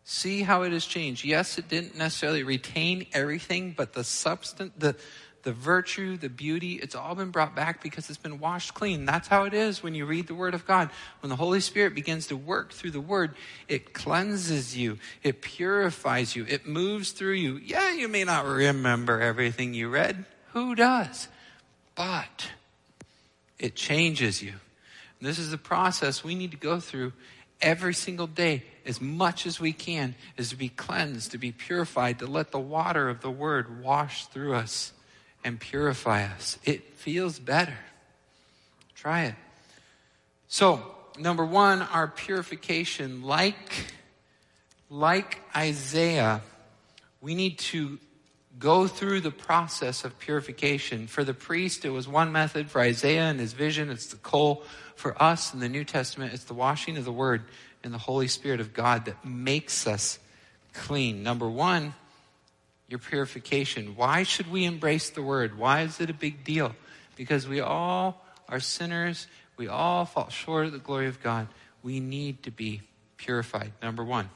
See 0.02 0.42
how 0.42 0.62
it 0.62 0.72
has 0.72 0.84
changed. 0.84 1.24
Yes, 1.24 1.58
it 1.58 1.68
didn't 1.68 1.96
necessarily 1.96 2.42
retain 2.42 3.06
everything, 3.12 3.72
but 3.76 3.92
the 3.92 4.02
substance, 4.02 4.72
the, 4.76 4.96
the 5.42 5.52
virtue, 5.52 6.16
the 6.16 6.28
beauty, 6.28 6.74
it's 6.74 6.94
all 6.94 7.14
been 7.14 7.30
brought 7.30 7.54
back 7.54 7.82
because 7.82 8.08
it's 8.08 8.18
been 8.18 8.38
washed 8.38 8.74
clean. 8.74 9.04
That's 9.04 9.28
how 9.28 9.44
it 9.44 9.54
is 9.54 9.82
when 9.82 9.94
you 9.94 10.06
read 10.06 10.28
the 10.28 10.34
Word 10.34 10.54
of 10.54 10.66
God. 10.66 10.90
When 11.20 11.30
the 11.30 11.36
Holy 11.36 11.60
Spirit 11.60 11.94
begins 11.94 12.28
to 12.28 12.36
work 12.36 12.72
through 12.72 12.92
the 12.92 13.00
Word, 13.00 13.34
it 13.68 13.92
cleanses 13.92 14.76
you, 14.76 14.98
it 15.22 15.42
purifies 15.42 16.36
you, 16.36 16.46
it 16.48 16.66
moves 16.66 17.10
through 17.10 17.34
you. 17.34 17.56
Yeah, 17.56 17.92
you 17.92 18.08
may 18.08 18.24
not 18.24 18.46
remember 18.46 19.20
everything 19.20 19.74
you 19.74 19.88
read. 19.88 20.24
Who 20.52 20.74
does? 20.74 21.28
But 21.94 22.50
it 23.58 23.74
changes 23.74 24.42
you. 24.42 24.52
And 25.20 25.28
this 25.28 25.38
is 25.38 25.50
the 25.50 25.58
process 25.58 26.22
we 26.22 26.34
need 26.34 26.52
to 26.52 26.56
go 26.56 26.78
through 26.78 27.12
every 27.60 27.94
single 27.94 28.26
day 28.26 28.64
as 28.84 29.00
much 29.00 29.46
as 29.46 29.60
we 29.60 29.72
can 29.72 30.14
is 30.36 30.50
to 30.50 30.56
be 30.56 30.68
cleansed, 30.68 31.30
to 31.32 31.38
be 31.38 31.52
purified, 31.52 32.18
to 32.18 32.26
let 32.26 32.50
the 32.50 32.58
water 32.58 33.08
of 33.08 33.20
the 33.20 33.30
word 33.30 33.82
wash 33.82 34.26
through 34.26 34.54
us 34.54 34.92
and 35.44 35.58
purify 35.58 36.24
us. 36.24 36.58
It 36.64 36.94
feels 36.94 37.38
better. 37.38 37.78
Try 38.94 39.24
it. 39.24 39.34
So, 40.48 40.94
number 41.18 41.44
one, 41.44 41.82
our 41.82 42.08
purification, 42.08 43.22
like, 43.22 43.86
like 44.90 45.40
Isaiah, 45.56 46.42
we 47.20 47.34
need 47.34 47.58
to 47.58 47.98
go 48.58 48.86
through 48.86 49.20
the 49.20 49.30
process 49.30 50.04
of 50.04 50.18
purification. 50.18 51.06
For 51.06 51.24
the 51.24 51.34
priest, 51.34 51.84
it 51.84 51.90
was 51.90 52.06
one 52.06 52.32
method. 52.32 52.70
For 52.70 52.80
Isaiah 52.80 53.24
and 53.24 53.40
his 53.40 53.54
vision, 53.54 53.90
it's 53.90 54.08
the 54.08 54.16
coal. 54.16 54.64
For 54.94 55.20
us 55.20 55.52
in 55.54 55.60
the 55.60 55.68
New 55.68 55.84
Testament, 55.84 56.32
it's 56.34 56.44
the 56.44 56.54
washing 56.54 56.96
of 56.96 57.04
the 57.04 57.12
word 57.12 57.42
and 57.82 57.92
the 57.92 57.98
Holy 57.98 58.28
Spirit 58.28 58.60
of 58.60 58.72
God 58.72 59.06
that 59.06 59.24
makes 59.24 59.86
us 59.86 60.18
clean. 60.72 61.22
Number 61.22 61.48
one, 61.48 61.94
your 62.92 62.98
purification. 62.98 63.96
Why 63.96 64.22
should 64.22 64.52
we 64.52 64.66
embrace 64.66 65.08
the 65.08 65.22
word? 65.22 65.56
Why 65.56 65.80
is 65.80 65.98
it 65.98 66.10
a 66.10 66.14
big 66.14 66.44
deal? 66.44 66.76
Because 67.16 67.48
we 67.48 67.60
all 67.60 68.22
are 68.50 68.60
sinners. 68.60 69.26
We 69.56 69.66
all 69.66 70.04
fall 70.04 70.28
short 70.28 70.66
of 70.66 70.72
the 70.72 70.78
glory 70.78 71.08
of 71.08 71.22
God. 71.22 71.48
We 71.82 72.00
need 72.00 72.42
to 72.42 72.50
be 72.50 72.82
purified. 73.16 73.72
Number 73.82 74.04
one. 74.04 74.28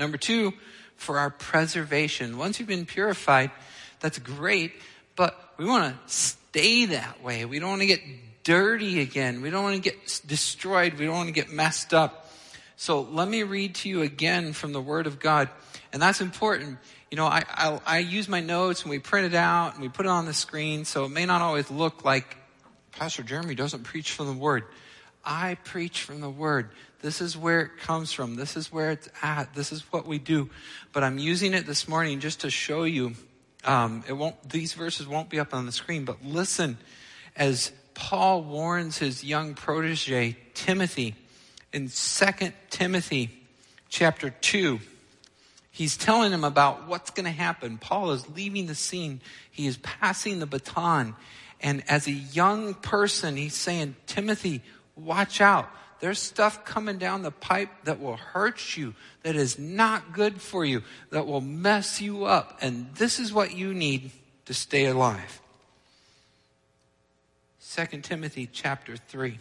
Number 0.00 0.16
two, 0.16 0.52
for 0.96 1.18
our 1.18 1.30
preservation. 1.30 2.38
Once 2.38 2.58
you've 2.58 2.68
been 2.68 2.86
purified, 2.86 3.52
that's 4.00 4.18
great, 4.18 4.72
but 5.14 5.38
we 5.56 5.64
want 5.64 5.94
to 5.94 6.12
stay 6.12 6.86
that 6.86 7.22
way. 7.22 7.44
We 7.44 7.60
don't 7.60 7.68
want 7.70 7.82
to 7.82 7.86
get 7.86 8.00
dirty 8.42 9.00
again. 9.00 9.42
We 9.42 9.50
don't 9.50 9.62
want 9.62 9.76
to 9.76 9.90
get 9.90 10.22
destroyed. 10.26 10.94
We 10.94 11.06
don't 11.06 11.14
want 11.14 11.28
to 11.28 11.34
get 11.34 11.52
messed 11.52 11.94
up. 11.94 12.32
So 12.74 13.02
let 13.02 13.28
me 13.28 13.44
read 13.44 13.76
to 13.76 13.88
you 13.88 14.02
again 14.02 14.54
from 14.54 14.72
the 14.72 14.80
Word 14.80 15.06
of 15.06 15.20
God. 15.20 15.50
And 15.92 16.02
that's 16.02 16.20
important. 16.20 16.78
You 17.10 17.16
know, 17.16 17.26
I, 17.26 17.42
I, 17.48 17.80
I 17.86 17.98
use 17.98 18.28
my 18.28 18.40
notes 18.40 18.82
and 18.82 18.90
we 18.90 19.00
print 19.00 19.26
it 19.26 19.34
out 19.34 19.74
and 19.74 19.82
we 19.82 19.88
put 19.88 20.06
it 20.06 20.10
on 20.10 20.26
the 20.26 20.34
screen, 20.34 20.84
so 20.84 21.06
it 21.06 21.08
may 21.08 21.26
not 21.26 21.42
always 21.42 21.68
look 21.68 22.04
like 22.04 22.36
Pastor 22.92 23.24
Jeremy 23.24 23.56
doesn't 23.56 23.82
preach 23.82 24.12
from 24.12 24.26
the 24.26 24.32
Word. 24.32 24.64
I 25.24 25.56
preach 25.64 26.02
from 26.02 26.20
the 26.20 26.30
Word. 26.30 26.70
This 27.02 27.20
is 27.20 27.36
where 27.36 27.62
it 27.62 27.78
comes 27.78 28.12
from. 28.12 28.36
This 28.36 28.56
is 28.56 28.70
where 28.72 28.92
it's 28.92 29.08
at. 29.22 29.54
This 29.54 29.72
is 29.72 29.80
what 29.92 30.06
we 30.06 30.18
do. 30.18 30.50
But 30.92 31.02
I'm 31.02 31.18
using 31.18 31.52
it 31.52 31.66
this 31.66 31.88
morning 31.88 32.20
just 32.20 32.42
to 32.42 32.50
show 32.50 32.84
you. 32.84 33.14
Um, 33.64 34.04
it 34.06 34.12
won't. 34.12 34.48
These 34.48 34.74
verses 34.74 35.08
won't 35.08 35.30
be 35.30 35.40
up 35.40 35.52
on 35.52 35.66
the 35.66 35.72
screen. 35.72 36.04
But 36.04 36.24
listen, 36.24 36.78
as 37.34 37.72
Paul 37.94 38.42
warns 38.44 38.98
his 38.98 39.24
young 39.24 39.54
protege 39.54 40.36
Timothy 40.54 41.16
in 41.72 41.88
Second 41.88 42.52
Timothy 42.70 43.30
chapter 43.88 44.30
two. 44.30 44.80
He's 45.80 45.96
telling 45.96 46.30
him 46.30 46.44
about 46.44 46.88
what's 46.88 47.08
going 47.08 47.24
to 47.24 47.30
happen. 47.30 47.78
Paul 47.78 48.10
is 48.10 48.28
leaving 48.36 48.66
the 48.66 48.74
scene. 48.74 49.22
He 49.50 49.66
is 49.66 49.78
passing 49.78 50.38
the 50.38 50.44
baton. 50.44 51.16
And 51.62 51.82
as 51.88 52.06
a 52.06 52.12
young 52.12 52.74
person, 52.74 53.34
he's 53.34 53.54
saying, 53.54 53.96
Timothy, 54.06 54.60
watch 54.94 55.40
out. 55.40 55.70
There's 56.00 56.18
stuff 56.18 56.66
coming 56.66 56.98
down 56.98 57.22
the 57.22 57.30
pipe 57.30 57.70
that 57.84 57.98
will 57.98 58.18
hurt 58.18 58.76
you, 58.76 58.94
that 59.22 59.36
is 59.36 59.58
not 59.58 60.12
good 60.12 60.42
for 60.42 60.66
you, 60.66 60.82
that 61.12 61.26
will 61.26 61.40
mess 61.40 61.98
you 61.98 62.26
up. 62.26 62.58
And 62.60 62.94
this 62.96 63.18
is 63.18 63.32
what 63.32 63.56
you 63.56 63.72
need 63.72 64.10
to 64.44 64.52
stay 64.52 64.84
alive. 64.84 65.40
2 67.74 68.02
Timothy 68.02 68.50
chapter 68.52 68.98
3 68.98 69.38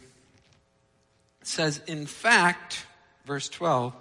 says, 1.43 1.81
In 1.85 2.05
fact, 2.05 2.85
verse 3.25 3.49
12, 3.49 3.93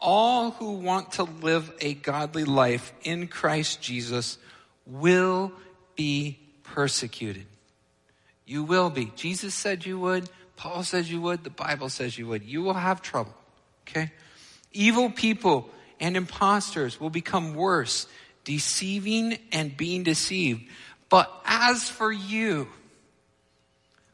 all 0.00 0.52
who 0.52 0.72
want 0.72 1.12
to 1.12 1.24
live 1.24 1.72
a 1.80 1.94
godly 1.94 2.44
life 2.44 2.92
in 3.02 3.28
Christ 3.28 3.80
Jesus 3.80 4.38
will 4.86 5.52
be 5.96 6.38
persecuted. 6.62 7.46
You 8.44 8.62
will 8.62 8.90
be. 8.90 9.12
Jesus 9.16 9.54
said 9.54 9.84
you 9.84 9.98
would. 9.98 10.28
Paul 10.56 10.84
says 10.84 11.10
you 11.10 11.20
would. 11.20 11.44
The 11.44 11.50
Bible 11.50 11.88
says 11.88 12.16
you 12.16 12.26
would. 12.28 12.44
You 12.44 12.62
will 12.62 12.74
have 12.74 13.02
trouble. 13.02 13.34
Okay? 13.88 14.12
Evil 14.72 15.10
people 15.10 15.68
and 15.98 16.16
impostors 16.16 17.00
will 17.00 17.10
become 17.10 17.54
worse, 17.54 18.06
deceiving 18.44 19.38
and 19.52 19.76
being 19.76 20.02
deceived. 20.02 20.62
But 21.08 21.32
as 21.44 21.88
for 21.88 22.12
you, 22.12 22.68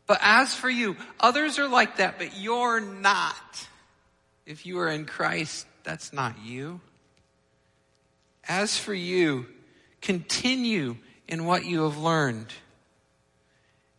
but 0.06 0.18
as 0.22 0.54
for 0.54 0.70
you, 0.70 0.96
others 1.20 1.58
are 1.58 1.68
like 1.68 1.96
that, 1.96 2.18
but 2.18 2.36
you're 2.36 2.80
not. 2.80 3.68
If 4.46 4.66
you 4.66 4.78
are 4.80 4.88
in 4.88 5.06
Christ, 5.06 5.66
that's 5.84 6.12
not 6.12 6.36
you. 6.44 6.80
As 8.48 8.76
for 8.76 8.94
you, 8.94 9.46
continue 10.00 10.96
in 11.28 11.44
what 11.44 11.64
you 11.64 11.82
have 11.84 11.98
learned 11.98 12.52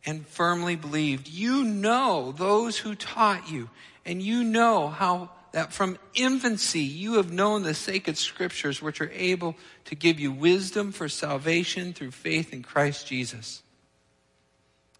and 0.05 0.27
firmly 0.27 0.75
believed. 0.75 1.27
You 1.27 1.63
know 1.63 2.33
those 2.33 2.77
who 2.77 2.95
taught 2.95 3.49
you, 3.49 3.69
and 4.05 4.21
you 4.21 4.43
know 4.43 4.89
how 4.89 5.29
that 5.53 5.71
from 5.71 5.97
infancy 6.15 6.81
you 6.81 7.15
have 7.15 7.31
known 7.31 7.61
the 7.63 7.75
sacred 7.75 8.17
scriptures 8.17 8.81
which 8.81 8.99
are 8.99 9.11
able 9.13 9.55
to 9.85 9.95
give 9.95 10.19
you 10.19 10.31
wisdom 10.31 10.91
for 10.91 11.07
salvation 11.07 11.93
through 11.93 12.11
faith 12.11 12.51
in 12.51 12.63
Christ 12.63 13.07
Jesus. 13.07 13.61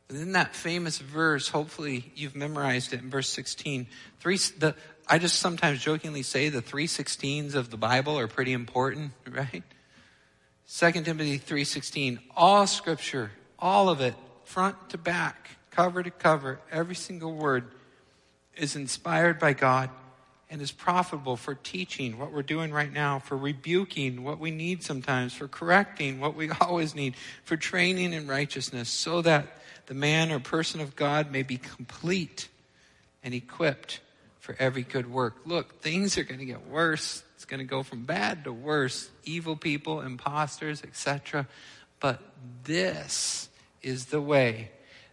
And 0.10 0.20
in 0.20 0.32
that 0.34 0.56
famous 0.56 1.00
verse, 1.00 1.48
hopefully 1.48 2.12
you've 2.16 2.36
memorized 2.36 2.94
it 2.94 3.02
in 3.02 3.10
verse 3.10 3.30
16. 3.30 3.88
Three, 4.20 4.38
the, 4.60 4.76
I 5.08 5.18
just 5.18 5.40
sometimes 5.40 5.82
jokingly 5.82 6.24
say 6.24 6.50
the 6.50 6.62
three 6.62 6.88
sixteens 6.88 7.56
of 7.56 7.70
the 7.70 7.78
Bible 7.78 8.18
are 8.18 8.28
pretty 8.28 8.54
important, 8.54 9.12
right? 9.30 9.64
2 10.70 10.92
Timothy 11.04 11.38
3.16, 11.38 12.20
all 12.36 12.66
scripture, 12.66 13.32
all 13.60 13.90
of 13.90 14.00
it, 14.02 14.16
front 14.46 14.90
to 14.90 14.98
back, 14.98 15.50
cover 15.72 16.02
to 16.02 16.10
cover, 16.10 16.60
every 16.72 16.96
single 16.96 17.34
word 17.34 17.66
is 18.56 18.76
inspired 18.76 19.40
by 19.40 19.54
God 19.54 19.90
and 20.50 20.62
is 20.62 20.72
profitable 20.72 21.36
for 21.36 21.56
teaching 21.56 22.18
what 22.18 22.32
we're 22.32 22.44
doing 22.44 22.72
right 22.72 22.92
now, 22.92 23.20
for 23.20 23.36
rebuking 23.36 24.24
what 24.24 24.40
we 24.40 24.52
need 24.52 24.84
sometimes, 24.84 25.34
for 25.34 25.48
correcting 25.48 26.20
what 26.20 26.36
we 26.36 26.50
always 26.62 26.96
need, 26.96 27.16
for 27.44 27.58
training 27.58 28.14
in 28.14 28.28
righteousness, 28.28 28.88
so 28.88 29.22
that 29.22 29.48
the 29.88 29.94
man 29.94 30.32
or 30.32 30.40
person 30.40 30.80
of 30.80 30.96
God 30.96 31.32
may 31.32 31.44
be 31.44 31.58
complete 31.58 32.48
and 33.24 33.34
equipped 33.34 34.00
for 34.44 34.58
every 34.60 34.84
good 34.84 35.10
work. 35.10 35.38
Look, 35.46 35.80
things 35.82 36.18
are 36.18 36.26
going 36.26 36.42
to 36.42 36.46
get 36.46 36.68
worse. 36.68 37.24
It's 37.36 37.46
going 37.46 37.62
to 37.62 37.66
go 37.66 37.82
from 37.82 38.04
bad 38.04 38.44
to 38.44 38.52
worse. 38.52 39.10
Evil 39.24 39.56
people, 39.56 40.02
imposters, 40.02 40.84
etc. 40.84 41.48
But 42.02 42.20
this 42.66 43.48
is 43.82 44.08
the 44.08 44.20
way 44.20 44.72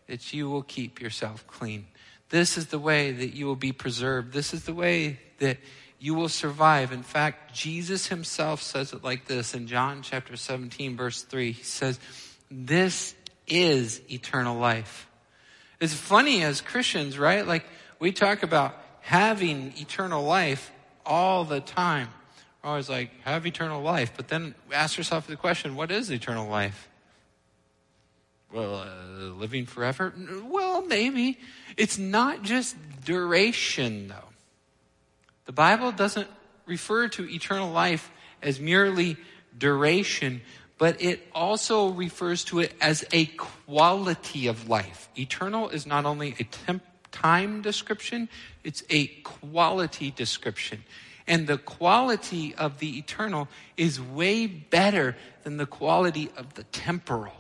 that 0.09 0.33
you 0.33 0.51
will 0.51 0.65
keep 0.65 1.01
yourself 1.01 1.47
clean. 1.47 1.87
This 2.31 2.59
is 2.59 2.67
the 2.67 2.81
way 2.81 3.13
that 3.13 3.29
you 3.29 3.47
will 3.47 3.55
be 3.55 3.71
preserved. 3.71 4.33
This 4.33 4.53
is 4.53 4.65
the 4.65 4.75
way 4.75 5.21
that 5.39 5.59
you 6.01 6.15
will 6.15 6.29
survive. 6.29 6.91
In 6.91 7.05
fact, 7.05 7.55
Jesus 7.55 8.09
himself 8.09 8.61
says 8.61 8.93
it 8.93 9.05
like 9.05 9.27
this 9.27 9.55
in 9.55 9.69
John 9.69 10.03
chapter 10.03 10.37
17, 10.37 10.97
verse 10.97 11.23
3. 11.23 11.53
He 11.53 11.63
says, 11.63 12.01
This 12.51 13.15
is 13.47 14.01
eternal 14.11 14.59
life. 14.59 15.09
It's 15.79 15.95
funny 15.95 16.43
as 16.43 16.61
Christians, 16.61 17.17
right? 17.17 17.47
Like, 17.47 17.65
we 18.01 18.11
talk 18.11 18.43
about 18.43 18.75
having 19.01 19.73
eternal 19.77 20.23
life 20.23 20.71
all 21.05 21.45
the 21.45 21.61
time. 21.61 22.09
We're 22.63 22.71
always 22.71 22.89
like, 22.89 23.11
have 23.23 23.47
eternal 23.47 23.83
life. 23.83 24.13
But 24.17 24.29
then 24.29 24.55
ask 24.73 24.97
yourself 24.99 25.27
the 25.27 25.37
question, 25.37 25.75
what 25.75 25.91
is 25.91 26.11
eternal 26.11 26.49
life? 26.49 26.91
well, 28.53 28.77
uh, 28.77 29.25
living 29.35 29.67
forever? 29.67 30.13
Well, 30.45 30.83
maybe. 30.83 31.39
It's 31.77 31.99
not 31.99 32.43
just 32.43 32.77
duration, 33.05 34.09
though. 34.09 34.29
The 35.47 35.53
Bible 35.53 35.93
doesn't 35.93 36.29
refer 36.67 37.09
to 37.09 37.29
eternal 37.29 37.71
life 37.71 38.11
as 38.43 38.61
merely 38.61 39.17
duration, 39.57 40.43
but 40.79 41.01
it 41.03 41.27
also 41.35 41.91
refers 41.91 42.45
to 42.45 42.61
it 42.61 42.75
as 42.81 43.05
a 43.13 43.27
quality 43.27 44.47
of 44.47 44.69
life. 44.69 45.09
Eternal 45.17 45.69
is 45.69 45.87
not 45.87 46.05
only 46.05 46.35
a 46.39 46.45
temp- 46.45 46.83
time 47.23 47.63
description, 47.63 48.29
it's 48.65 48.83
a 48.91 49.07
quality 49.07 50.11
description. 50.11 50.85
And 51.27 51.47
the 51.47 51.59
quality 51.59 52.55
of 52.55 52.79
the 52.79 52.99
eternal 52.99 53.49
is 53.77 54.01
way 54.01 54.47
better 54.47 55.17
than 55.45 55.57
the 55.59 55.67
quality 55.67 56.31
of 56.37 56.55
the 56.55 56.65
temporal. 56.65 57.35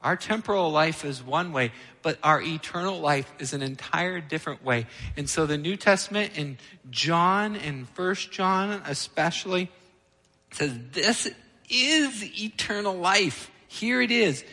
Our 0.00 0.16
temporal 0.16 0.70
life 0.70 1.04
is 1.04 1.22
one 1.22 1.52
way, 1.52 1.72
but 2.02 2.18
our 2.22 2.40
eternal 2.40 3.00
life 3.00 3.32
is 3.38 3.52
an 3.52 3.62
entire 3.62 4.20
different 4.20 4.64
way. 4.64 4.86
And 5.16 5.28
so 5.28 5.46
the 5.46 5.58
New 5.58 5.76
Testament 5.76 6.32
in 6.36 6.58
John 6.90 7.56
and 7.56 7.88
First 7.88 8.30
John 8.30 8.82
especially 8.86 9.70
says 10.52 10.78
this 10.92 11.28
is 11.68 12.42
eternal 12.42 12.96
life. 12.96 13.50
Here 13.66 14.00
it 14.00 14.10
is. 14.10 14.44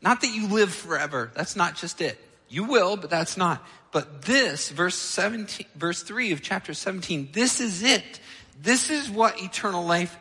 Not 0.00 0.20
that 0.22 0.28
you 0.28 0.48
live 0.48 0.72
forever. 0.72 1.30
That's 1.34 1.54
not 1.54 1.76
just 1.76 2.00
it. 2.00 2.18
You 2.48 2.64
will, 2.64 2.96
but 2.96 3.10
that's 3.10 3.36
not. 3.36 3.66
But 3.92 4.22
this, 4.22 4.70
verse 4.70 4.94
17, 4.94 5.66
verse 5.74 6.02
3 6.02 6.32
of 6.32 6.42
chapter 6.42 6.74
17, 6.74 7.30
this 7.32 7.60
is 7.60 7.82
it. 7.82 8.20
This 8.60 8.90
is 8.90 9.08
what 9.10 9.40
eternal 9.42 9.84
life 9.84 10.16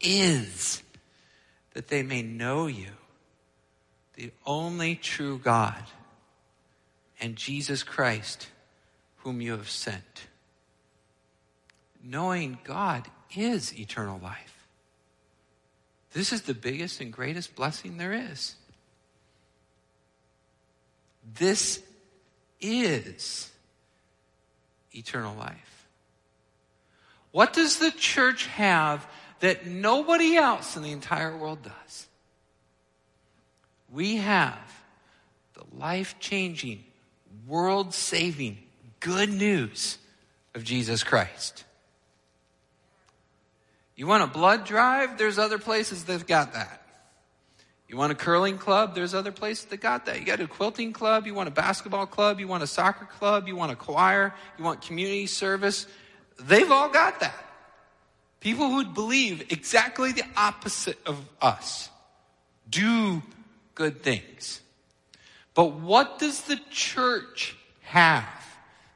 is. 0.00 0.82
That 1.74 1.88
they 1.88 2.02
may 2.02 2.22
know 2.22 2.66
you, 2.66 2.90
the 4.14 4.32
only 4.44 4.96
true 4.96 5.38
God, 5.38 5.82
and 7.20 7.36
Jesus 7.36 7.82
Christ, 7.82 8.48
whom 9.18 9.40
you 9.40 9.52
have 9.52 9.70
sent. 9.70 10.26
Knowing 12.02 12.58
God 12.64 13.08
is 13.34 13.78
eternal 13.78 14.18
life. 14.18 14.66
This 16.12 16.32
is 16.32 16.42
the 16.42 16.54
biggest 16.54 17.00
and 17.00 17.12
greatest 17.12 17.54
blessing 17.54 17.98
there 17.98 18.12
is. 18.12 18.56
This 21.38 21.82
is 22.60 23.50
eternal 24.92 25.34
life. 25.36 25.86
What 27.32 27.52
does 27.52 27.78
the 27.78 27.90
church 27.90 28.46
have 28.46 29.06
that 29.40 29.66
nobody 29.66 30.36
else 30.36 30.76
in 30.76 30.82
the 30.82 30.90
entire 30.90 31.36
world 31.36 31.62
does? 31.62 32.06
We 33.92 34.16
have 34.16 34.58
the 35.54 35.64
life 35.76 36.16
changing, 36.20 36.84
world 37.46 37.94
saving 37.94 38.58
good 39.00 39.30
news 39.30 39.98
of 40.54 40.64
Jesus 40.64 41.02
Christ. 41.02 41.64
You 43.96 44.06
want 44.06 44.22
a 44.22 44.26
blood 44.26 44.64
drive? 44.64 45.18
There's 45.18 45.38
other 45.38 45.58
places 45.58 46.04
that 46.04 46.12
have 46.12 46.26
got 46.26 46.54
that. 46.54 46.79
You 47.90 47.96
want 47.96 48.12
a 48.12 48.14
curling 48.14 48.56
club? 48.56 48.94
There's 48.94 49.14
other 49.14 49.32
places 49.32 49.64
that 49.64 49.80
got 49.80 50.06
that. 50.06 50.20
You 50.20 50.24
got 50.24 50.38
a 50.38 50.46
quilting 50.46 50.92
club, 50.92 51.26
you 51.26 51.34
want 51.34 51.48
a 51.48 51.50
basketball 51.52 52.06
club, 52.06 52.38
you 52.38 52.46
want 52.46 52.62
a 52.62 52.66
soccer 52.68 53.04
club, 53.04 53.48
you 53.48 53.56
want 53.56 53.72
a 53.72 53.74
choir, 53.74 54.32
you 54.56 54.62
want 54.62 54.80
community 54.80 55.26
service. 55.26 55.88
They've 56.38 56.70
all 56.70 56.88
got 56.88 57.18
that. 57.18 57.34
People 58.38 58.70
who 58.70 58.84
believe 58.84 59.50
exactly 59.50 60.12
the 60.12 60.22
opposite 60.36 60.98
of 61.04 61.18
us 61.42 61.90
do 62.68 63.24
good 63.74 64.04
things. 64.04 64.60
But 65.54 65.72
what 65.72 66.20
does 66.20 66.42
the 66.42 66.60
church 66.70 67.56
have 67.82 68.39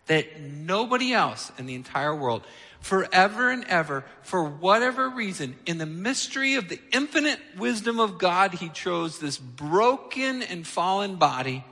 that 0.07 0.41
nobody 0.41 1.13
else 1.13 1.51
in 1.59 1.67
the 1.67 1.75
entire 1.75 2.15
world? 2.15 2.43
forever 2.85 3.51
and 3.51 3.65
ever, 3.65 4.05
for 4.21 4.45
whatever 4.45 5.09
reason, 5.09 5.57
in 5.65 5.79
the 5.79 5.87
mystery 5.87 6.57
of 6.57 6.69
the 6.69 6.79
infinite 6.93 7.41
wisdom 7.57 7.99
of 7.99 8.19
God, 8.19 8.53
He 8.53 8.69
chose 8.69 9.19
this 9.19 9.39
broken 9.39 10.43
and 10.43 10.67
fallen 10.67 11.17
body 11.17 11.65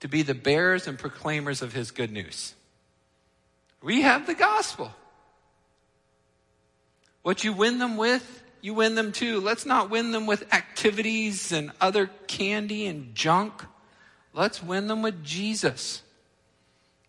to 0.00 0.08
be 0.08 0.22
the 0.22 0.34
bearers 0.34 0.88
and 0.88 0.98
proclaimers 0.98 1.62
of 1.62 1.72
His 1.72 1.92
good 1.92 2.10
news. 2.10 2.54
We 3.80 4.02
have 4.02 4.26
the 4.26 4.34
gospel. 4.34 4.92
What 7.22 7.44
you 7.44 7.52
win 7.52 7.78
them 7.78 7.96
with, 7.96 8.42
you 8.60 8.74
win 8.74 8.96
them 8.96 9.12
too. 9.12 9.40
Let's 9.40 9.66
not 9.66 9.88
win 9.88 10.10
them 10.10 10.26
with 10.26 10.52
activities 10.52 11.52
and 11.52 11.70
other 11.80 12.10
candy 12.26 12.86
and 12.86 13.14
junk. 13.14 13.52
Let's 14.34 14.60
win 14.60 14.88
them 14.88 15.02
with 15.02 15.22
Jesus. 15.22 16.02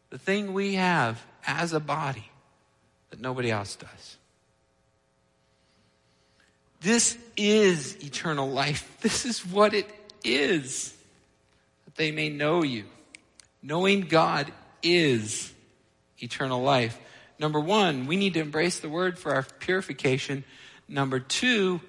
The 0.10 0.18
thing 0.18 0.54
we 0.54 0.76
have 0.76 1.24
as 1.46 1.74
a 1.74 1.80
body 1.80 2.30
that 3.10 3.20
nobody 3.20 3.52
else 3.52 3.76
does. 3.76 4.18
This 6.82 7.18
is 7.36 8.04
eternal 8.04 8.50
life. 8.50 8.98
This 9.02 9.26
is 9.26 9.46
what 9.46 9.74
it 9.74 9.88
is. 10.24 10.94
That 11.86 11.96
they 11.96 12.12
may 12.12 12.30
know 12.30 12.64
you. 12.64 12.86
Knowing 13.62 14.02
God 14.02 14.52
is 14.82 15.54
eternal 16.20 16.62
life. 16.62 16.98
Number 17.38 17.60
one, 17.60 18.08
we 18.08 18.18
need 18.18 18.34
to 18.34 18.42
embrace 18.42 18.80
the 18.80 18.90
word 18.90 19.18
for 19.18 19.34
our 19.34 19.44
purification. 19.44 20.44
Number 20.88 21.20
two, 21.20 21.80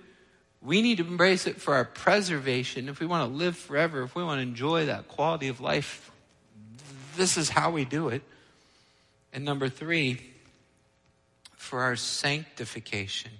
we 0.62 0.82
need 0.82 0.98
to 0.98 1.06
embrace 1.06 1.46
it 1.46 1.60
for 1.60 1.74
our 1.74 1.84
preservation. 1.84 2.88
If 2.88 3.00
we 3.00 3.06
want 3.06 3.30
to 3.30 3.36
live 3.36 3.56
forever, 3.56 4.02
if 4.02 4.14
we 4.14 4.22
want 4.22 4.38
to 4.38 4.42
enjoy 4.42 4.86
that 4.86 5.08
quality 5.08 5.48
of 5.48 5.60
life, 5.60 6.10
this 7.16 7.36
is 7.36 7.48
how 7.48 7.70
we 7.70 7.84
do 7.84 8.08
it. 8.08 8.22
And 9.32 9.44
number 9.44 9.68
three, 9.68 10.20
for 11.56 11.82
our 11.82 11.96
sanctification. 11.96 13.30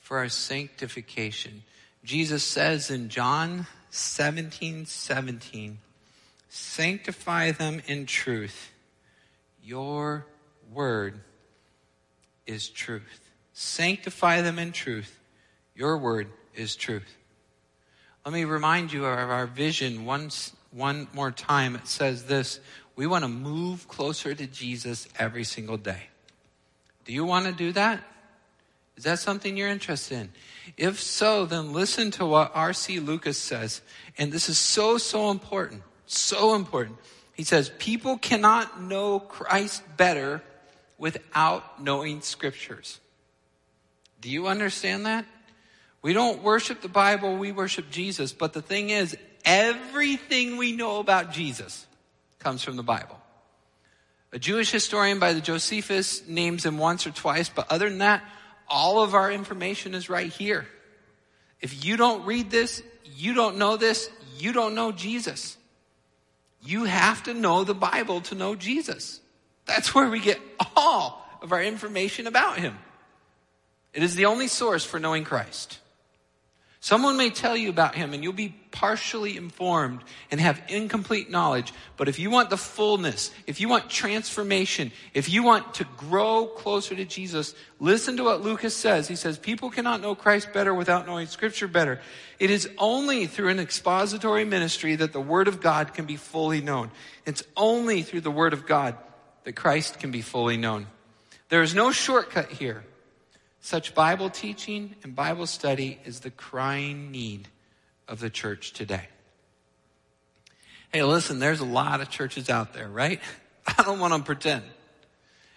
For 0.00 0.18
our 0.18 0.28
sanctification. 0.28 1.62
Jesus 2.04 2.42
says 2.42 2.90
in 2.90 3.08
John 3.08 3.66
17 3.90 4.86
17, 4.86 5.78
sanctify 6.48 7.52
them 7.52 7.80
in 7.86 8.06
truth. 8.06 8.72
Your 9.62 10.26
word 10.72 11.20
is 12.46 12.68
truth. 12.68 13.30
Sanctify 13.52 14.42
them 14.42 14.58
in 14.58 14.72
truth. 14.72 15.18
Your 15.74 15.96
word 15.96 16.28
is 16.54 16.76
truth. 16.76 17.16
Let 18.24 18.34
me 18.34 18.44
remind 18.44 18.92
you 18.92 19.04
of 19.04 19.30
our 19.30 19.46
vision 19.46 20.04
once, 20.04 20.54
one 20.70 21.08
more 21.12 21.30
time. 21.30 21.76
It 21.76 21.86
says 21.86 22.24
this 22.24 22.58
we 22.96 23.06
want 23.06 23.24
to 23.24 23.28
move 23.28 23.88
closer 23.88 24.34
to 24.34 24.46
Jesus 24.46 25.08
every 25.18 25.44
single 25.44 25.76
day. 25.76 26.04
Do 27.04 27.12
you 27.12 27.24
want 27.24 27.46
to 27.46 27.52
do 27.52 27.72
that? 27.72 28.02
Is 28.96 29.04
that 29.04 29.18
something 29.18 29.56
you're 29.56 29.68
interested 29.68 30.18
in? 30.18 30.32
If 30.76 31.00
so, 31.00 31.46
then 31.46 31.72
listen 31.72 32.10
to 32.12 32.26
what 32.26 32.52
R.C. 32.54 33.00
Lucas 33.00 33.36
says. 33.36 33.82
And 34.16 34.32
this 34.32 34.48
is 34.48 34.58
so, 34.58 34.98
so 34.98 35.30
important. 35.30 35.82
So 36.06 36.54
important. 36.54 36.98
He 37.34 37.42
says, 37.42 37.70
people 37.78 38.16
cannot 38.16 38.80
know 38.80 39.18
Christ 39.18 39.82
better 39.96 40.42
without 40.96 41.82
knowing 41.82 42.20
scriptures. 42.20 43.00
Do 44.20 44.30
you 44.30 44.46
understand 44.46 45.06
that? 45.06 45.26
We 46.00 46.12
don't 46.12 46.42
worship 46.42 46.80
the 46.80 46.88
Bible, 46.88 47.36
we 47.36 47.50
worship 47.50 47.90
Jesus. 47.90 48.32
But 48.32 48.52
the 48.52 48.62
thing 48.62 48.90
is, 48.90 49.16
everything 49.44 50.56
we 50.56 50.72
know 50.72 51.00
about 51.00 51.32
Jesus 51.32 51.86
comes 52.44 52.62
from 52.62 52.76
the 52.76 52.82
Bible. 52.82 53.18
A 54.32 54.38
Jewish 54.38 54.70
historian 54.70 55.18
by 55.18 55.32
the 55.32 55.40
Josephus 55.40 56.26
names 56.28 56.64
him 56.64 56.76
once 56.76 57.06
or 57.06 57.10
twice, 57.10 57.48
but 57.48 57.70
other 57.72 57.88
than 57.88 57.98
that, 57.98 58.22
all 58.68 59.02
of 59.02 59.14
our 59.14 59.32
information 59.32 59.94
is 59.94 60.10
right 60.10 60.30
here. 60.30 60.66
If 61.60 61.84
you 61.84 61.96
don't 61.96 62.26
read 62.26 62.50
this, 62.50 62.82
you 63.16 63.34
don't 63.34 63.56
know 63.56 63.76
this, 63.76 64.10
you 64.38 64.52
don't 64.52 64.74
know 64.74 64.92
Jesus. 64.92 65.56
You 66.62 66.84
have 66.84 67.22
to 67.24 67.34
know 67.34 67.64
the 67.64 67.74
Bible 67.74 68.20
to 68.22 68.34
know 68.34 68.54
Jesus. 68.54 69.20
That's 69.66 69.94
where 69.94 70.10
we 70.10 70.20
get 70.20 70.40
all 70.76 71.26
of 71.40 71.52
our 71.52 71.62
information 71.62 72.26
about 72.26 72.58
him. 72.58 72.76
It 73.92 74.02
is 74.02 74.14
the 74.14 74.26
only 74.26 74.48
source 74.48 74.84
for 74.84 74.98
knowing 74.98 75.24
Christ. 75.24 75.78
Someone 76.84 77.16
may 77.16 77.30
tell 77.30 77.56
you 77.56 77.70
about 77.70 77.94
him 77.94 78.12
and 78.12 78.22
you'll 78.22 78.34
be 78.34 78.54
partially 78.70 79.38
informed 79.38 80.02
and 80.30 80.38
have 80.38 80.60
incomplete 80.68 81.30
knowledge. 81.30 81.72
But 81.96 82.08
if 82.10 82.18
you 82.18 82.28
want 82.28 82.50
the 82.50 82.58
fullness, 82.58 83.30
if 83.46 83.58
you 83.58 83.70
want 83.70 83.88
transformation, 83.88 84.92
if 85.14 85.30
you 85.30 85.42
want 85.42 85.72
to 85.76 85.84
grow 85.96 86.44
closer 86.44 86.94
to 86.94 87.06
Jesus, 87.06 87.54
listen 87.80 88.18
to 88.18 88.24
what 88.24 88.42
Lucas 88.42 88.76
says. 88.76 89.08
He 89.08 89.16
says, 89.16 89.38
people 89.38 89.70
cannot 89.70 90.02
know 90.02 90.14
Christ 90.14 90.52
better 90.52 90.74
without 90.74 91.06
knowing 91.06 91.26
scripture 91.26 91.68
better. 91.68 92.02
It 92.38 92.50
is 92.50 92.68
only 92.76 93.28
through 93.28 93.48
an 93.48 93.60
expository 93.60 94.44
ministry 94.44 94.94
that 94.96 95.14
the 95.14 95.22
word 95.22 95.48
of 95.48 95.62
God 95.62 95.94
can 95.94 96.04
be 96.04 96.16
fully 96.16 96.60
known. 96.60 96.90
It's 97.24 97.42
only 97.56 98.02
through 98.02 98.20
the 98.20 98.30
word 98.30 98.52
of 98.52 98.66
God 98.66 98.94
that 99.44 99.54
Christ 99.54 100.00
can 100.00 100.10
be 100.10 100.20
fully 100.20 100.58
known. 100.58 100.86
There 101.48 101.62
is 101.62 101.74
no 101.74 101.92
shortcut 101.92 102.50
here. 102.50 102.84
Such 103.64 103.94
Bible 103.94 104.28
teaching 104.28 104.94
and 105.04 105.16
Bible 105.16 105.46
study 105.46 105.98
is 106.04 106.20
the 106.20 106.30
crying 106.30 107.10
need 107.10 107.48
of 108.06 108.20
the 108.20 108.28
church 108.28 108.74
today. 108.74 109.08
Hey, 110.92 111.02
listen, 111.02 111.38
there's 111.38 111.60
a 111.60 111.64
lot 111.64 112.02
of 112.02 112.10
churches 112.10 112.50
out 112.50 112.74
there, 112.74 112.90
right? 112.90 113.22
I 113.66 113.82
don't 113.82 114.00
want 114.00 114.12
to 114.12 114.22
pretend. 114.22 114.64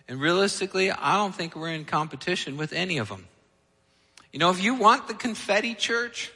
And 0.08 0.22
realistically, 0.22 0.90
I 0.90 1.18
don't 1.18 1.36
think 1.36 1.54
we're 1.54 1.74
in 1.74 1.84
competition 1.84 2.56
with 2.56 2.72
any 2.72 2.98
of 2.98 3.10
them. 3.10 3.28
You 4.32 4.40
know, 4.40 4.52
if 4.52 4.64
you 4.64 4.76
want 4.76 5.10
the 5.10 5.14
confetti 5.14 5.74
church, 5.74 6.32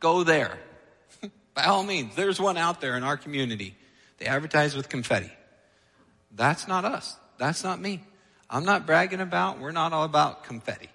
go 0.00 0.24
there. 0.24 0.56
By 1.54 1.64
all 1.64 1.82
means, 1.82 2.16
there's 2.16 2.40
one 2.40 2.56
out 2.56 2.80
there 2.80 2.96
in 2.96 3.04
our 3.04 3.18
community. 3.18 3.76
They 4.16 4.24
advertise 4.24 4.74
with 4.74 4.88
confetti. 4.88 5.30
That's 6.34 6.66
not 6.66 6.86
us. 6.86 7.14
That's 7.36 7.62
not 7.62 7.78
me. 7.78 8.02
I'm 8.48 8.64
not 8.64 8.86
bragging 8.86 9.20
about, 9.20 9.58
we're 9.58 9.70
not 9.70 9.92
all 9.92 10.04
about 10.04 10.44
confetti. 10.44 10.88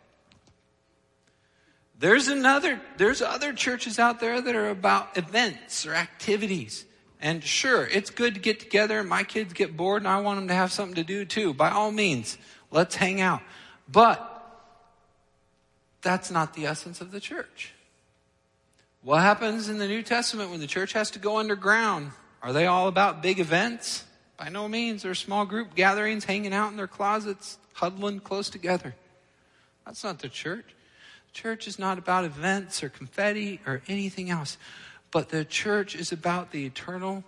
There's 1.99 2.29
another, 2.29 2.79
there's 2.95 3.21
other 3.21 3.51
churches 3.51 3.99
out 3.99 4.21
there 4.21 4.39
that 4.39 4.55
are 4.55 4.69
about 4.69 5.17
events 5.17 5.85
or 5.85 5.93
activities. 5.93 6.85
And 7.21 7.43
sure, 7.43 7.85
it's 7.85 8.09
good 8.09 8.35
to 8.35 8.39
get 8.39 8.61
together 8.61 9.03
my 9.03 9.23
kids 9.23 9.51
get 9.51 9.75
bored 9.75 10.01
and 10.01 10.07
I 10.07 10.21
want 10.21 10.39
them 10.39 10.47
to 10.47 10.53
have 10.53 10.71
something 10.71 10.95
to 10.95 11.03
do 11.03 11.25
too. 11.25 11.53
By 11.53 11.71
all 11.71 11.91
means, 11.91 12.37
let's 12.71 12.95
hang 12.95 13.19
out. 13.19 13.41
But 13.91 14.25
that's 16.01 16.31
not 16.31 16.53
the 16.53 16.67
essence 16.67 17.01
of 17.01 17.11
the 17.11 17.19
church. 17.19 17.73
What 19.01 19.21
happens 19.21 19.67
in 19.67 19.77
the 19.77 19.87
New 19.87 20.01
Testament 20.01 20.51
when 20.51 20.61
the 20.61 20.67
church 20.67 20.93
has 20.93 21.11
to 21.11 21.19
go 21.19 21.37
underground? 21.37 22.11
Are 22.41 22.53
they 22.53 22.67
all 22.67 22.87
about 22.87 23.21
big 23.21 23.41
events? 23.41 24.05
By 24.37 24.47
no 24.47 24.69
means. 24.69 25.03
They're 25.03 25.15
small 25.15 25.45
group 25.45 25.75
gatherings, 25.75 26.23
hanging 26.23 26.53
out 26.53 26.71
in 26.71 26.77
their 26.77 26.87
closets, 26.87 27.57
huddling 27.73 28.21
close 28.21 28.49
together. 28.49 28.95
That's 29.85 30.03
not 30.05 30.19
the 30.19 30.29
church. 30.29 30.65
Church 31.33 31.67
is 31.67 31.79
not 31.79 31.97
about 31.97 32.25
events 32.25 32.83
or 32.83 32.89
confetti 32.89 33.59
or 33.65 33.81
anything 33.87 34.29
else, 34.29 34.57
but 35.11 35.29
the 35.29 35.45
church 35.45 35.95
is 35.95 36.11
about 36.11 36.51
the 36.51 36.65
eternal, 36.65 37.23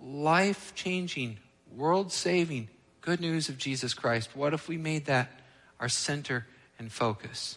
life 0.00 0.74
changing, 0.74 1.38
world 1.74 2.12
saving 2.12 2.68
good 3.06 3.20
news 3.20 3.48
of 3.48 3.56
Jesus 3.56 3.94
Christ. 3.94 4.34
What 4.34 4.52
if 4.52 4.68
we 4.68 4.76
made 4.76 5.06
that 5.06 5.30
our 5.78 5.88
center 5.88 6.44
and 6.78 6.90
focus? 6.90 7.56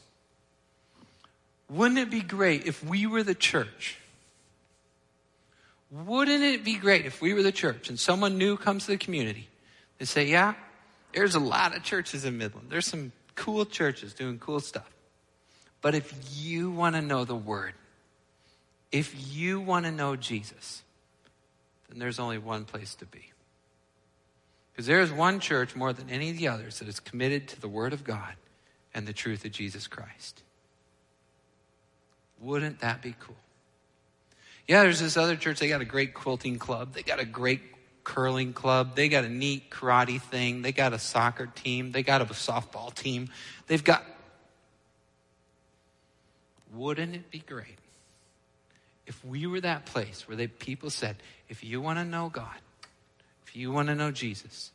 Wouldn't 1.69 1.99
it 1.99 2.11
be 2.11 2.21
great 2.21 2.67
if 2.67 2.83
we 2.83 3.07
were 3.07 3.23
the 3.23 3.35
church? 3.35 3.97
Wouldn't 5.91 6.43
it 6.43 6.63
be 6.63 6.75
great 6.75 7.05
if 7.07 7.19
we 7.19 7.33
were 7.33 7.41
the 7.41 7.51
church 7.51 7.89
and 7.89 7.99
someone 7.99 8.37
new 8.37 8.57
comes 8.57 8.85
to 8.85 8.91
the 8.91 8.97
community? 8.97 9.47
They 9.97 10.05
say, 10.05 10.25
Yeah, 10.25 10.53
there's 11.13 11.35
a 11.35 11.39
lot 11.39 11.75
of 11.75 11.83
churches 11.83 12.25
in 12.25 12.37
Midland. 12.37 12.67
There's 12.69 12.85
some 12.85 13.11
cool 13.35 13.65
churches 13.65 14.13
doing 14.13 14.37
cool 14.37 14.59
stuff. 14.59 14.89
But 15.81 15.95
if 15.95 16.13
you 16.35 16.71
want 16.71 16.95
to 16.95 17.01
know 17.01 17.25
the 17.25 17.35
Word, 17.35 17.73
if 18.91 19.15
you 19.33 19.59
want 19.59 19.85
to 19.85 19.91
know 19.91 20.15
Jesus, 20.15 20.83
then 21.87 21.99
there's 21.99 22.19
only 22.19 22.37
one 22.37 22.65
place 22.65 22.95
to 22.95 23.05
be. 23.05 23.31
Because 24.71 24.87
there 24.87 25.01
is 25.01 25.11
one 25.11 25.39
church 25.39 25.75
more 25.75 25.93
than 25.93 26.09
any 26.09 26.29
of 26.29 26.37
the 26.37 26.47
others 26.47 26.79
that 26.79 26.87
is 26.87 26.99
committed 26.99 27.47
to 27.49 27.61
the 27.61 27.67
Word 27.67 27.93
of 27.93 28.03
God 28.03 28.33
and 28.93 29.07
the 29.07 29.13
truth 29.13 29.45
of 29.45 29.51
Jesus 29.51 29.87
Christ. 29.87 30.41
Wouldn't 32.39 32.79
that 32.79 33.01
be 33.01 33.15
cool? 33.19 33.35
Yeah, 34.67 34.83
there's 34.83 34.99
this 34.99 35.17
other 35.17 35.35
church, 35.35 35.59
they 35.59 35.67
got 35.67 35.81
a 35.81 35.85
great 35.85 36.13
quilting 36.13 36.59
club, 36.59 36.93
they 36.93 37.01
got 37.01 37.19
a 37.19 37.25
great 37.25 37.61
curling 38.03 38.53
club, 38.53 38.95
they 38.95 39.09
got 39.09 39.23
a 39.23 39.29
neat 39.29 39.69
karate 39.69 40.21
thing, 40.21 40.61
they 40.61 40.71
got 40.71 40.93
a 40.93 40.99
soccer 40.99 41.47
team, 41.47 41.91
they 41.91 42.03
got 42.03 42.21
a 42.21 42.25
softball 42.25 42.93
team, 42.93 43.29
they've 43.67 43.83
got 43.83 44.03
wouldn't 46.73 47.15
it 47.15 47.31
be 47.31 47.39
great 47.39 47.77
if 49.09 49.25
we 49.25 49.47
were 49.47 49.59
that 49.59 49.87
place 49.87 50.27
where 50.27 50.37
they, 50.37 50.45
people 50.45 50.91
said, 50.91 51.15
if 51.49 51.63
you 51.63 51.81
want 51.81 51.97
to 51.97 52.05
know 52.05 52.29
God, 52.29 52.59
if 53.47 53.55
you 53.55 53.71
want 53.71 53.87
to 53.87 53.95
know 53.95 54.11
Jesus, 54.11 54.69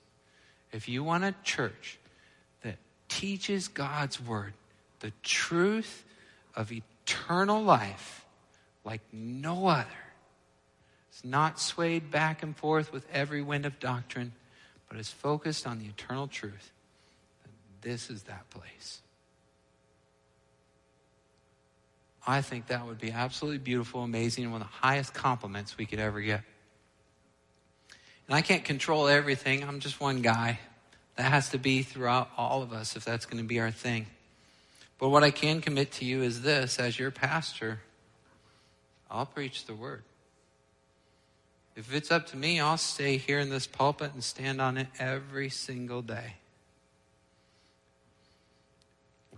if 0.72 0.88
you 0.88 1.04
want 1.04 1.22
a 1.22 1.32
church 1.44 1.98
that 2.62 2.74
teaches 3.08 3.68
God's 3.68 4.20
word, 4.20 4.52
the 4.98 5.12
truth 5.22 6.04
of 6.56 6.72
eternal 6.72 7.62
life 7.62 8.24
like 8.84 9.02
no 9.12 9.68
other, 9.68 9.86
it's 11.10 11.24
not 11.24 11.60
swayed 11.60 12.10
back 12.10 12.42
and 12.42 12.56
forth 12.56 12.92
with 12.92 13.06
every 13.12 13.40
wind 13.40 13.64
of 13.64 13.78
doctrine, 13.78 14.32
but 14.88 14.98
is 14.98 15.08
focused 15.08 15.64
on 15.64 15.78
the 15.78 15.86
eternal 15.86 16.26
truth, 16.26 16.72
this 17.82 18.10
is 18.10 18.24
that 18.24 18.50
place. 18.50 19.00
I 22.26 22.40
think 22.40 22.68
that 22.68 22.86
would 22.86 22.98
be 22.98 23.10
absolutely 23.10 23.58
beautiful, 23.58 24.02
amazing, 24.02 24.50
one 24.50 24.62
of 24.62 24.68
the 24.68 24.86
highest 24.86 25.12
compliments 25.12 25.76
we 25.76 25.84
could 25.84 25.98
ever 25.98 26.20
get. 26.20 26.42
And 28.26 28.34
I 28.34 28.40
can't 28.40 28.64
control 28.64 29.08
everything. 29.08 29.62
I'm 29.62 29.80
just 29.80 30.00
one 30.00 30.22
guy. 30.22 30.58
That 31.16 31.30
has 31.30 31.50
to 31.50 31.58
be 31.58 31.82
throughout 31.82 32.30
all 32.36 32.62
of 32.62 32.72
us 32.72 32.96
if 32.96 33.04
that's 33.04 33.26
going 33.26 33.42
to 33.42 33.46
be 33.46 33.60
our 33.60 33.70
thing. 33.70 34.06
But 34.98 35.10
what 35.10 35.22
I 35.22 35.30
can 35.30 35.60
commit 35.60 35.92
to 35.92 36.04
you 36.04 36.22
is 36.22 36.42
this 36.42 36.78
as 36.78 36.98
your 36.98 37.10
pastor, 37.10 37.80
I'll 39.10 39.26
preach 39.26 39.66
the 39.66 39.74
word. 39.74 40.02
If 41.76 41.92
it's 41.94 42.10
up 42.10 42.26
to 42.28 42.36
me, 42.36 42.60
I'll 42.60 42.78
stay 42.78 43.16
here 43.16 43.38
in 43.38 43.50
this 43.50 43.66
pulpit 43.66 44.12
and 44.14 44.24
stand 44.24 44.60
on 44.60 44.78
it 44.78 44.86
every 44.98 45.50
single 45.50 46.02
day. 46.02 46.36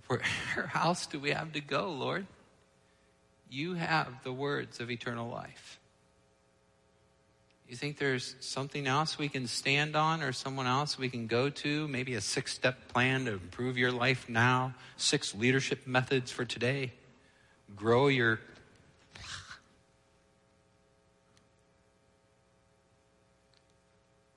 Where 0.07 0.21
else 0.75 1.07
do 1.07 1.19
we 1.19 1.31
have 1.31 1.53
to 1.53 1.61
go, 1.61 1.91
Lord? 1.91 2.27
You 3.51 3.75
have 3.75 4.23
the 4.25 4.33
words 4.33 4.81
of 4.81 4.91
eternal 4.91 5.29
life. 5.29 5.79
You 7.69 7.75
think 7.75 7.99
there's 7.99 8.37
something 8.41 8.87
else 8.87 9.19
we 9.19 9.29
can 9.29 9.49
stand 9.49 9.97
on 9.97 10.23
or 10.23 10.33
someone 10.33 10.67
else 10.67 10.99
we 10.99 11.09
can 11.09 11.27
go 11.27 11.51
to? 11.51 11.89
Maybe 11.89 12.15
a 12.15 12.21
six 12.21 12.55
step 12.55 12.89
plan 12.89 13.25
to 13.25 13.33
improve 13.33 13.77
your 13.77 13.91
life 13.91 14.29
now, 14.29 14.75
six 14.97 15.35
leadership 15.35 15.87
methods 15.87 16.31
for 16.31 16.45
today, 16.45 16.93
grow 17.75 18.07
your. 18.07 18.39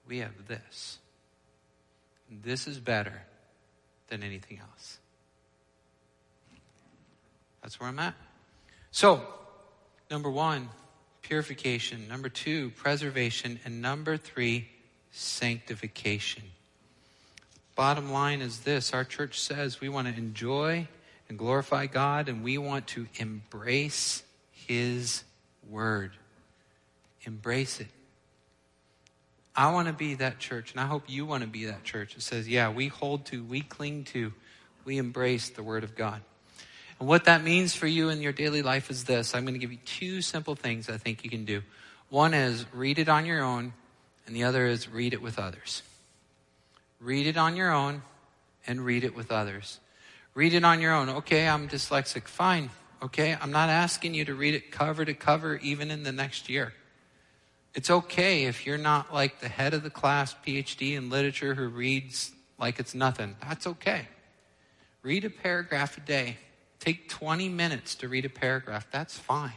We 0.07 0.19
have 0.19 0.47
this. 0.47 0.97
This 2.31 2.67
is 2.67 2.79
better 2.79 3.21
than 4.07 4.23
anything 4.23 4.59
else. 4.59 4.97
That's 7.61 7.79
where 7.79 7.89
I'm 7.89 7.99
at. 7.99 8.15
So, 8.91 9.21
number 10.09 10.29
one, 10.29 10.69
purification. 11.21 12.07
Number 12.07 12.29
two, 12.29 12.71
preservation. 12.71 13.59
And 13.65 13.81
number 13.81 14.17
three, 14.17 14.67
sanctification. 15.11 16.43
Bottom 17.75 18.11
line 18.11 18.41
is 18.41 18.59
this 18.59 18.93
our 18.93 19.05
church 19.05 19.39
says 19.39 19.79
we 19.79 19.89
want 19.89 20.07
to 20.07 20.13
enjoy 20.13 20.87
and 21.29 21.37
glorify 21.37 21.85
God, 21.85 22.27
and 22.27 22.43
we 22.43 22.57
want 22.57 22.87
to 22.87 23.07
embrace 23.17 24.23
His 24.51 25.23
Word. 25.69 26.11
Embrace 27.23 27.79
it. 27.79 27.87
I 29.55 29.71
want 29.71 29.87
to 29.87 29.93
be 29.93 30.15
that 30.15 30.39
church, 30.39 30.71
and 30.71 30.79
I 30.81 30.87
hope 30.87 31.03
you 31.07 31.25
want 31.25 31.43
to 31.43 31.49
be 31.49 31.65
that 31.65 31.83
church. 31.83 32.15
It 32.15 32.21
says, 32.23 32.49
yeah, 32.49 32.71
we 32.71 32.87
hold 32.87 33.25
to, 33.27 33.43
we 33.43 33.61
cling 33.61 34.05
to, 34.05 34.33
we 34.85 34.97
embrace 34.97 35.49
the 35.49 35.61
Word 35.61 35.83
of 35.83 35.95
God. 35.95 36.21
And 36.99 37.07
what 37.07 37.25
that 37.25 37.43
means 37.43 37.73
for 37.73 37.87
you 37.87 38.09
in 38.09 38.21
your 38.21 38.33
daily 38.33 38.61
life 38.61 38.89
is 38.89 39.05
this. 39.05 39.33
I'm 39.33 39.43
going 39.43 39.53
to 39.53 39.59
give 39.59 39.71
you 39.71 39.79
two 39.85 40.21
simple 40.21 40.55
things 40.55 40.89
I 40.89 40.97
think 40.97 41.23
you 41.23 41.29
can 41.29 41.45
do. 41.45 41.61
One 42.09 42.33
is 42.33 42.65
read 42.73 42.99
it 42.99 43.07
on 43.07 43.25
your 43.25 43.41
own, 43.41 43.73
and 44.27 44.35
the 44.35 44.43
other 44.43 44.67
is 44.67 44.89
read 44.89 45.13
it 45.13 45.21
with 45.21 45.39
others. 45.39 45.81
Read 46.99 47.27
it 47.27 47.37
on 47.37 47.55
your 47.55 47.71
own 47.71 48.01
and 48.67 48.83
read 48.83 49.03
it 49.03 49.15
with 49.15 49.31
others. 49.31 49.79
Read 50.33 50.53
it 50.53 50.65
on 50.65 50.81
your 50.81 50.93
own. 50.93 51.09
Okay, 51.09 51.47
I'm 51.47 51.69
dyslexic. 51.69 52.27
Fine. 52.27 52.69
Okay, 53.01 53.37
I'm 53.39 53.51
not 53.51 53.69
asking 53.69 54.13
you 54.13 54.25
to 54.25 54.35
read 54.35 54.53
it 54.53 54.71
cover 54.71 55.05
to 55.05 55.13
cover 55.13 55.55
even 55.57 55.89
in 55.91 56.03
the 56.03 56.11
next 56.11 56.49
year. 56.49 56.73
It's 57.73 57.89
okay 57.89 58.45
if 58.45 58.65
you're 58.65 58.77
not 58.77 59.13
like 59.13 59.39
the 59.39 59.47
head 59.47 59.73
of 59.73 59.83
the 59.83 59.89
class, 59.89 60.35
PhD 60.45 60.97
in 60.97 61.09
literature, 61.09 61.53
who 61.53 61.69
reads 61.69 62.31
like 62.57 62.79
it's 62.79 62.93
nothing. 62.93 63.37
That's 63.41 63.67
okay. 63.67 64.07
Read 65.01 65.23
a 65.23 65.29
paragraph 65.29 65.97
a 65.97 66.01
day. 66.01 66.37
Take 66.79 67.09
20 67.09 67.49
minutes 67.49 67.95
to 67.95 68.07
read 68.07 68.25
a 68.25 68.29
paragraph. 68.29 68.87
That's 68.91 69.17
fine. 69.17 69.53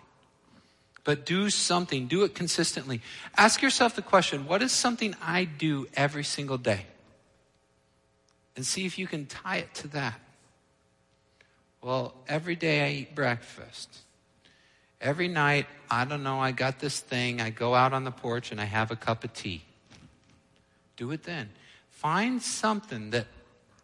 But 1.05 1.27
do 1.27 1.51
something, 1.51 2.07
do 2.07 2.23
it 2.25 2.35
consistently. 2.35 3.01
Ask 3.37 3.63
yourself 3.63 3.97
the 3.97 4.03
question 4.03 4.47
what 4.47 4.63
is 4.63 4.73
something 4.73 5.15
I 5.23 5.45
do 5.45 5.87
every 5.95 6.25
single 6.25 6.59
day? 6.59 6.87
And 8.55 8.67
see 8.67 8.85
if 8.85 8.99
you 8.99 9.07
can 9.07 9.27
tie 9.27 9.59
it 9.59 9.75
to 9.77 9.89
that. 9.89 10.21
Well, 11.81 12.15
every 12.29 12.55
day 12.55 12.87
I 12.87 12.91
eat 12.93 13.15
breakfast. 13.15 13.99
Every 15.01 15.27
night, 15.27 15.67
I 15.91 16.05
don't 16.05 16.23
know, 16.23 16.39
I 16.39 16.53
got 16.53 16.79
this 16.79 17.01
thing, 17.01 17.41
I 17.41 17.51
go 17.51 17.75
out 17.75 17.93
on 17.93 18.05
the 18.05 18.13
porch 18.13 18.53
and 18.53 18.61
I 18.61 18.65
have 18.67 18.93
a 18.93 18.97
cup 18.97 19.25
of 19.25 19.33
tea. 19.33 19.65
Do 20.97 21.11
it 21.11 21.25
then. 21.25 21.51
Find 21.91 22.41
something 22.41 23.11
that 23.11 23.27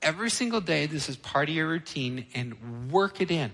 every 0.03 0.31
single 0.31 0.61
day, 0.61 0.87
this 0.87 1.09
is 1.09 1.17
part 1.17 1.49
of 1.49 1.55
your 1.55 1.69
routine 1.69 2.27
and 2.35 2.91
work 2.91 3.21
it 3.21 3.31
in. 3.31 3.53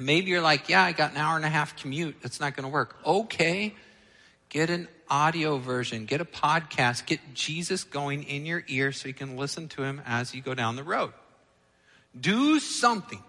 maybe 0.00 0.30
you're 0.30 0.40
like, 0.40 0.68
yeah, 0.68 0.82
I 0.82 0.92
got 0.92 1.12
an 1.12 1.18
hour 1.18 1.36
and 1.36 1.44
a 1.44 1.48
half 1.48 1.76
commute. 1.76 2.16
That's 2.22 2.40
not 2.40 2.56
going 2.56 2.64
to 2.64 2.72
work. 2.72 2.96
Okay. 3.06 3.74
Get 4.48 4.70
an 4.70 4.88
audio 5.08 5.58
version, 5.58 6.06
get 6.06 6.20
a 6.20 6.24
podcast, 6.24 7.06
get 7.06 7.20
Jesus 7.34 7.84
going 7.84 8.22
in 8.24 8.46
your 8.46 8.64
ear 8.68 8.92
so 8.92 9.08
you 9.08 9.14
can 9.14 9.36
listen 9.36 9.68
to 9.68 9.82
him 9.82 10.00
as 10.06 10.34
you 10.34 10.40
go 10.40 10.54
down 10.54 10.76
the 10.76 10.82
road. 10.82 11.12
Do 12.18 12.60
something. 12.60 13.22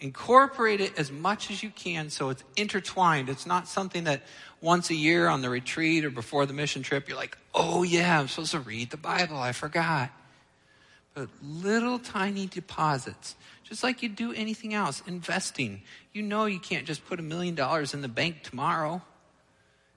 Incorporate 0.00 0.80
it 0.80 0.98
as 0.98 1.12
much 1.12 1.50
as 1.50 1.62
you 1.62 1.68
can 1.68 2.08
so 2.08 2.30
it's 2.30 2.42
intertwined. 2.56 3.28
It's 3.28 3.46
not 3.46 3.68
something 3.68 4.04
that 4.04 4.22
once 4.62 4.88
a 4.88 4.94
year 4.94 5.28
on 5.28 5.42
the 5.42 5.50
retreat 5.50 6.04
or 6.06 6.10
before 6.10 6.46
the 6.46 6.54
mission 6.54 6.82
trip, 6.82 7.06
you're 7.06 7.18
like, 7.18 7.36
oh 7.54 7.82
yeah, 7.82 8.18
I'm 8.18 8.28
supposed 8.28 8.52
to 8.52 8.60
read 8.60 8.90
the 8.90 8.96
Bible. 8.96 9.36
I 9.36 9.52
forgot 9.52 10.10
but 11.20 11.28
little 11.42 11.98
tiny 11.98 12.46
deposits, 12.46 13.36
just 13.62 13.82
like 13.82 14.02
you 14.02 14.08
do 14.08 14.32
anything 14.32 14.72
else. 14.72 15.02
Investing. 15.06 15.82
You 16.14 16.22
know 16.22 16.46
you 16.46 16.58
can't 16.58 16.86
just 16.86 17.06
put 17.06 17.20
a 17.20 17.22
million 17.22 17.54
dollars 17.54 17.92
in 17.92 18.00
the 18.00 18.08
bank 18.08 18.42
tomorrow. 18.42 19.02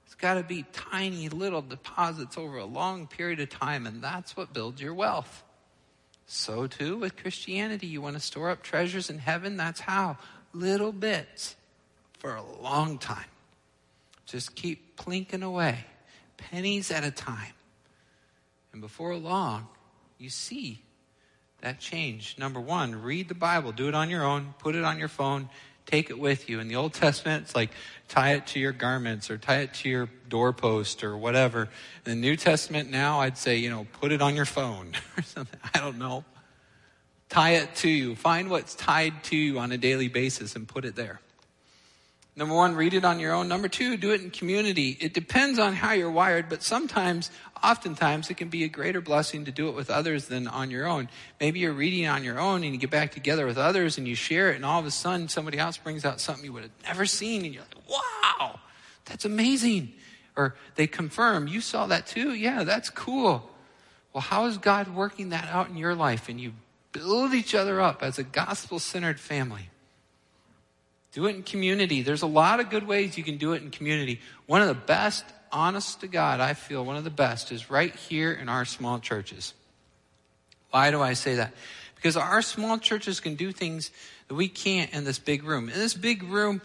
It's 0.05 0.15
got 0.15 0.33
to 0.33 0.43
be 0.43 0.65
tiny 0.73 1.29
little 1.29 1.61
deposits 1.61 2.37
over 2.37 2.57
a 2.57 2.65
long 2.65 3.07
period 3.07 3.39
of 3.39 3.49
time, 3.49 3.87
and 3.87 4.01
that's 4.01 4.35
what 4.35 4.51
builds 4.51 4.81
your 4.81 4.93
wealth. 4.93 5.43
So, 6.25 6.67
too, 6.67 6.97
with 6.97 7.15
Christianity, 7.15 7.87
you 7.87 8.01
want 8.01 8.15
to 8.17 8.21
store 8.21 8.49
up 8.49 8.61
treasures 8.61 9.09
in 9.09 9.17
heaven? 9.17 9.55
That's 9.55 9.79
how. 9.79 10.17
Little 10.51 10.91
bits 10.91 11.55
for 12.19 12.35
a 12.35 12.43
long 12.61 12.97
time. 12.97 13.31
Just 14.25 14.55
keep 14.55 14.97
plinking 14.97 15.41
away 15.41 15.85
pennies 16.35 16.91
at 16.91 17.05
a 17.05 17.11
time. 17.11 17.53
And 18.73 18.81
before 18.81 19.15
long, 19.15 19.69
you 20.17 20.29
see 20.29 20.81
that 21.63 21.79
change. 21.79 22.35
Number 22.37 22.59
one, 22.59 23.01
read 23.01 23.29
the 23.29 23.35
Bible. 23.35 23.71
Do 23.71 23.87
it 23.87 23.95
on 23.95 24.09
your 24.09 24.25
own. 24.25 24.53
Put 24.59 24.75
it 24.75 24.83
on 24.83 24.99
your 24.99 25.07
phone. 25.07 25.47
Take 25.85 26.09
it 26.09 26.19
with 26.19 26.49
you. 26.49 26.59
In 26.59 26.67
the 26.67 26.75
Old 26.75 26.93
Testament, 26.93 27.43
it's 27.43 27.55
like 27.55 27.69
tie 28.09 28.33
it 28.33 28.47
to 28.47 28.59
your 28.59 28.73
garments 28.73 29.31
or 29.31 29.37
tie 29.37 29.59
it 29.59 29.73
to 29.75 29.89
your 29.89 30.09
doorpost 30.27 31.05
or 31.05 31.17
whatever. 31.17 31.69
In 32.05 32.11
the 32.11 32.15
New 32.15 32.35
Testament 32.35 32.91
now, 32.91 33.21
I'd 33.21 33.37
say, 33.37 33.57
you 33.57 33.69
know, 33.69 33.87
put 34.01 34.11
it 34.11 34.21
on 34.21 34.35
your 34.35 34.45
phone 34.45 34.91
or 35.17 35.23
something. 35.23 35.59
I 35.73 35.79
don't 35.79 35.97
know. 35.97 36.25
Tie 37.29 37.51
it 37.51 37.73
to 37.77 37.89
you. 37.89 38.15
Find 38.15 38.49
what's 38.49 38.75
tied 38.75 39.23
to 39.25 39.37
you 39.37 39.59
on 39.59 39.71
a 39.71 39.77
daily 39.77 40.09
basis 40.09 40.57
and 40.57 40.67
put 40.67 40.83
it 40.83 40.95
there. 40.97 41.21
Number 42.35 42.55
one, 42.55 42.75
read 42.75 42.95
it 42.95 43.05
on 43.05 43.19
your 43.19 43.31
own. 43.33 43.47
Number 43.47 43.67
two, 43.67 43.95
do 43.95 44.11
it 44.11 44.21
in 44.21 44.31
community. 44.31 44.97
It 44.99 45.13
depends 45.13 45.59
on 45.59 45.73
how 45.73 45.91
you're 45.91 46.09
wired, 46.09 46.49
but 46.49 46.63
sometimes, 46.63 47.29
oftentimes, 47.63 48.31
it 48.31 48.37
can 48.37 48.49
be 48.49 48.63
a 48.63 48.67
greater 48.67 49.01
blessing 49.01 49.45
to 49.45 49.51
do 49.51 49.69
it 49.69 49.75
with 49.75 49.91
others 49.91 50.25
than 50.25 50.47
on 50.47 50.71
your 50.71 50.87
own. 50.87 51.09
Maybe 51.39 51.59
you're 51.59 51.73
reading 51.73 52.07
on 52.07 52.23
your 52.23 52.39
own 52.39 52.63
and 52.63 52.73
you 52.73 52.79
get 52.79 52.89
back 52.89 53.11
together 53.11 53.45
with 53.45 53.59
others 53.59 53.99
and 53.99 54.07
you 54.07 54.15
share 54.15 54.51
it, 54.51 54.55
and 54.55 54.65
all 54.65 54.79
of 54.79 54.85
a 54.87 54.91
sudden 54.91 55.27
somebody 55.27 55.59
else 55.59 55.77
brings 55.77 56.05
out 56.05 56.19
something 56.19 56.43
you 56.43 56.53
would 56.53 56.63
have 56.63 56.71
never 56.83 57.05
seen, 57.05 57.45
and 57.45 57.53
you're 57.53 57.63
like, 57.63 57.87
wow, 57.87 58.59
that's 59.05 59.25
amazing. 59.25 59.93
Or 60.35 60.55
they 60.73 60.87
confirm, 60.87 61.47
you 61.47 61.61
saw 61.61 61.85
that 61.85 62.07
too? 62.07 62.33
Yeah, 62.33 62.63
that's 62.63 62.89
cool. 62.89 63.47
Well, 64.11 64.21
how 64.21 64.45
is 64.45 64.57
God 64.57 64.95
working 64.95 65.29
that 65.29 65.47
out 65.49 65.69
in 65.69 65.77
your 65.77 65.93
life? 65.93 66.29
And 66.29 66.41
you 66.41 66.53
build 66.91 67.35
each 67.35 67.53
other 67.53 67.79
up 67.79 68.01
as 68.01 68.17
a 68.17 68.23
gospel 68.23 68.79
centered 68.79 69.19
family. 69.19 69.69
Do 71.13 71.27
it 71.27 71.35
in 71.35 71.43
community. 71.43 72.01
There's 72.01 72.23
a 72.23 72.27
lot 72.27 72.59
of 72.59 72.69
good 72.69 72.87
ways 72.87 73.17
you 73.17 73.23
can 73.23 73.37
do 73.37 73.53
it 73.53 73.61
in 73.61 73.69
community. 73.69 74.19
One 74.47 74.61
of 74.61 74.67
the 74.67 74.73
best, 74.73 75.23
honest 75.51 76.01
to 76.01 76.07
God, 76.07 76.39
I 76.39 76.53
feel 76.55 76.83
one 76.83 76.95
of 76.97 77.03
the 77.03 77.11
best 77.11 77.51
is 77.51 77.69
right 77.69 77.95
here 77.95 78.33
in 78.33 78.49
our 78.49 78.65
small 78.65 78.99
churches. 78.99 79.53
Why 80.71 80.89
do 80.89 81.01
I 81.01 81.13
say 81.13 81.35
that? 81.35 81.53
Because 81.95 82.17
our 82.17 82.41
small 82.41 82.79
churches 82.79 83.19
can 83.19 83.35
do 83.35 83.51
things 83.51 83.91
that 84.27 84.33
we 84.33 84.47
can't 84.47 84.91
in 84.91 85.03
this 85.03 85.19
big 85.19 85.43
room. 85.43 85.69
In 85.69 85.75
this 85.75 85.93
big 85.93 86.23
room, 86.23 86.61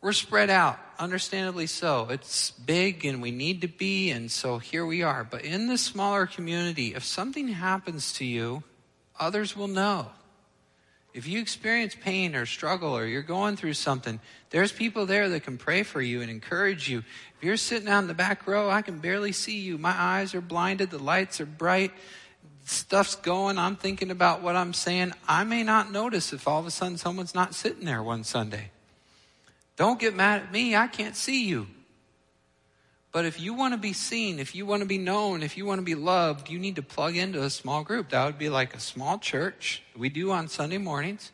we're 0.00 0.12
spread 0.12 0.50
out, 0.50 0.80
understandably 0.98 1.68
so. 1.68 2.08
It's 2.10 2.50
big 2.50 3.04
and 3.04 3.22
we 3.22 3.30
need 3.30 3.60
to 3.60 3.68
be, 3.68 4.10
and 4.10 4.28
so 4.28 4.58
here 4.58 4.84
we 4.84 5.04
are. 5.04 5.22
But 5.22 5.44
in 5.44 5.68
this 5.68 5.82
smaller 5.82 6.26
community, 6.26 6.94
if 6.96 7.04
something 7.04 7.46
happens 7.46 8.12
to 8.14 8.24
you, 8.24 8.64
others 9.20 9.56
will 9.56 9.68
know. 9.68 10.08
If 11.14 11.26
you 11.26 11.40
experience 11.40 11.94
pain 11.94 12.34
or 12.34 12.46
struggle 12.46 12.96
or 12.96 13.04
you're 13.06 13.22
going 13.22 13.56
through 13.56 13.74
something, 13.74 14.18
there's 14.50 14.72
people 14.72 15.04
there 15.04 15.28
that 15.28 15.44
can 15.44 15.58
pray 15.58 15.82
for 15.82 16.00
you 16.00 16.22
and 16.22 16.30
encourage 16.30 16.88
you. 16.88 16.98
If 16.98 17.42
you're 17.42 17.58
sitting 17.58 17.88
out 17.88 17.98
in 17.98 18.06
the 18.06 18.14
back 18.14 18.46
row, 18.46 18.70
I 18.70 18.80
can 18.80 18.98
barely 18.98 19.32
see 19.32 19.58
you. 19.60 19.76
My 19.76 19.94
eyes 19.94 20.34
are 20.34 20.40
blinded, 20.40 20.90
the 20.90 20.98
lights 20.98 21.40
are 21.40 21.46
bright, 21.46 21.92
stuff's 22.64 23.14
going, 23.16 23.58
I'm 23.58 23.76
thinking 23.76 24.10
about 24.10 24.42
what 24.42 24.56
I'm 24.56 24.72
saying. 24.72 25.12
I 25.28 25.44
may 25.44 25.62
not 25.62 25.92
notice 25.92 26.32
if 26.32 26.48
all 26.48 26.60
of 26.60 26.66
a 26.66 26.70
sudden 26.70 26.96
someone's 26.96 27.34
not 27.34 27.54
sitting 27.54 27.84
there 27.84 28.02
one 28.02 28.24
Sunday. 28.24 28.70
Don't 29.76 30.00
get 30.00 30.14
mad 30.14 30.42
at 30.42 30.52
me, 30.52 30.74
I 30.76 30.86
can't 30.86 31.16
see 31.16 31.46
you. 31.46 31.66
But 33.12 33.26
if 33.26 33.38
you 33.38 33.52
want 33.52 33.74
to 33.74 33.78
be 33.78 33.92
seen, 33.92 34.38
if 34.38 34.54
you 34.54 34.64
want 34.64 34.80
to 34.80 34.88
be 34.88 34.96
known, 34.96 35.42
if 35.42 35.58
you 35.58 35.66
want 35.66 35.78
to 35.78 35.84
be 35.84 35.94
loved, 35.94 36.48
you 36.48 36.58
need 36.58 36.76
to 36.76 36.82
plug 36.82 37.14
into 37.14 37.42
a 37.42 37.50
small 37.50 37.84
group. 37.84 38.08
That 38.08 38.24
would 38.24 38.38
be 38.38 38.48
like 38.48 38.74
a 38.74 38.80
small 38.80 39.18
church 39.18 39.82
we 39.94 40.08
do 40.08 40.30
on 40.30 40.48
Sunday 40.48 40.78
mornings. 40.78 41.30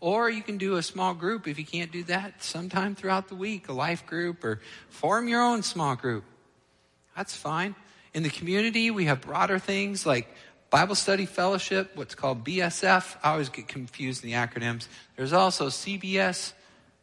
Or 0.00 0.28
you 0.28 0.42
can 0.42 0.58
do 0.58 0.76
a 0.76 0.82
small 0.82 1.14
group 1.14 1.46
if 1.46 1.58
you 1.58 1.64
can't 1.64 1.92
do 1.92 2.02
that 2.04 2.42
sometime 2.42 2.96
throughout 2.96 3.28
the 3.28 3.36
week, 3.36 3.68
a 3.68 3.72
life 3.72 4.06
group, 4.06 4.42
or 4.42 4.60
form 4.88 5.28
your 5.28 5.42
own 5.42 5.62
small 5.62 5.94
group. 5.94 6.24
That's 7.16 7.36
fine. 7.36 7.76
In 8.12 8.24
the 8.24 8.30
community, 8.30 8.90
we 8.90 9.04
have 9.04 9.20
broader 9.20 9.58
things 9.58 10.04
like 10.04 10.26
Bible 10.70 10.94
study 10.94 11.26
fellowship, 11.26 11.92
what's 11.94 12.14
called 12.14 12.44
BSF. 12.44 13.16
I 13.22 13.32
always 13.32 13.50
get 13.50 13.68
confused 13.68 14.24
in 14.24 14.30
the 14.30 14.36
acronyms. 14.36 14.88
There's 15.16 15.32
also 15.32 15.68
CBS, 15.68 16.54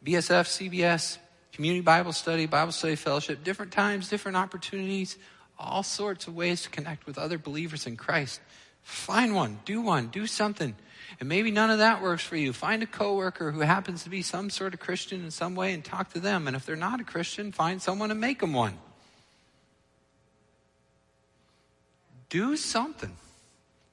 BSF, 0.04 0.70
CBS, 0.70 1.18
community 1.58 1.80
Bible 1.80 2.12
study, 2.12 2.46
Bible 2.46 2.70
study 2.70 2.94
fellowship, 2.94 3.42
different 3.42 3.72
times, 3.72 4.08
different 4.08 4.36
opportunities, 4.36 5.18
all 5.58 5.82
sorts 5.82 6.28
of 6.28 6.36
ways 6.36 6.62
to 6.62 6.70
connect 6.70 7.04
with 7.04 7.18
other 7.18 7.36
believers 7.36 7.84
in 7.84 7.96
Christ. 7.96 8.40
Find 8.84 9.34
one, 9.34 9.58
do 9.64 9.80
one, 9.80 10.06
do 10.06 10.28
something. 10.28 10.76
And 11.18 11.28
maybe 11.28 11.50
none 11.50 11.68
of 11.70 11.78
that 11.78 12.00
works 12.00 12.22
for 12.22 12.36
you. 12.36 12.52
Find 12.52 12.84
a 12.84 12.86
coworker 12.86 13.50
who 13.50 13.62
happens 13.62 14.04
to 14.04 14.08
be 14.08 14.22
some 14.22 14.50
sort 14.50 14.72
of 14.72 14.78
Christian 14.78 15.24
in 15.24 15.32
some 15.32 15.56
way 15.56 15.74
and 15.74 15.84
talk 15.84 16.12
to 16.12 16.20
them. 16.20 16.46
And 16.46 16.54
if 16.54 16.64
they're 16.64 16.76
not 16.76 17.00
a 17.00 17.04
Christian, 17.04 17.50
find 17.50 17.82
someone 17.82 18.12
and 18.12 18.20
make 18.20 18.38
them 18.38 18.52
one. 18.52 18.78
Do 22.28 22.56
something, 22.56 23.16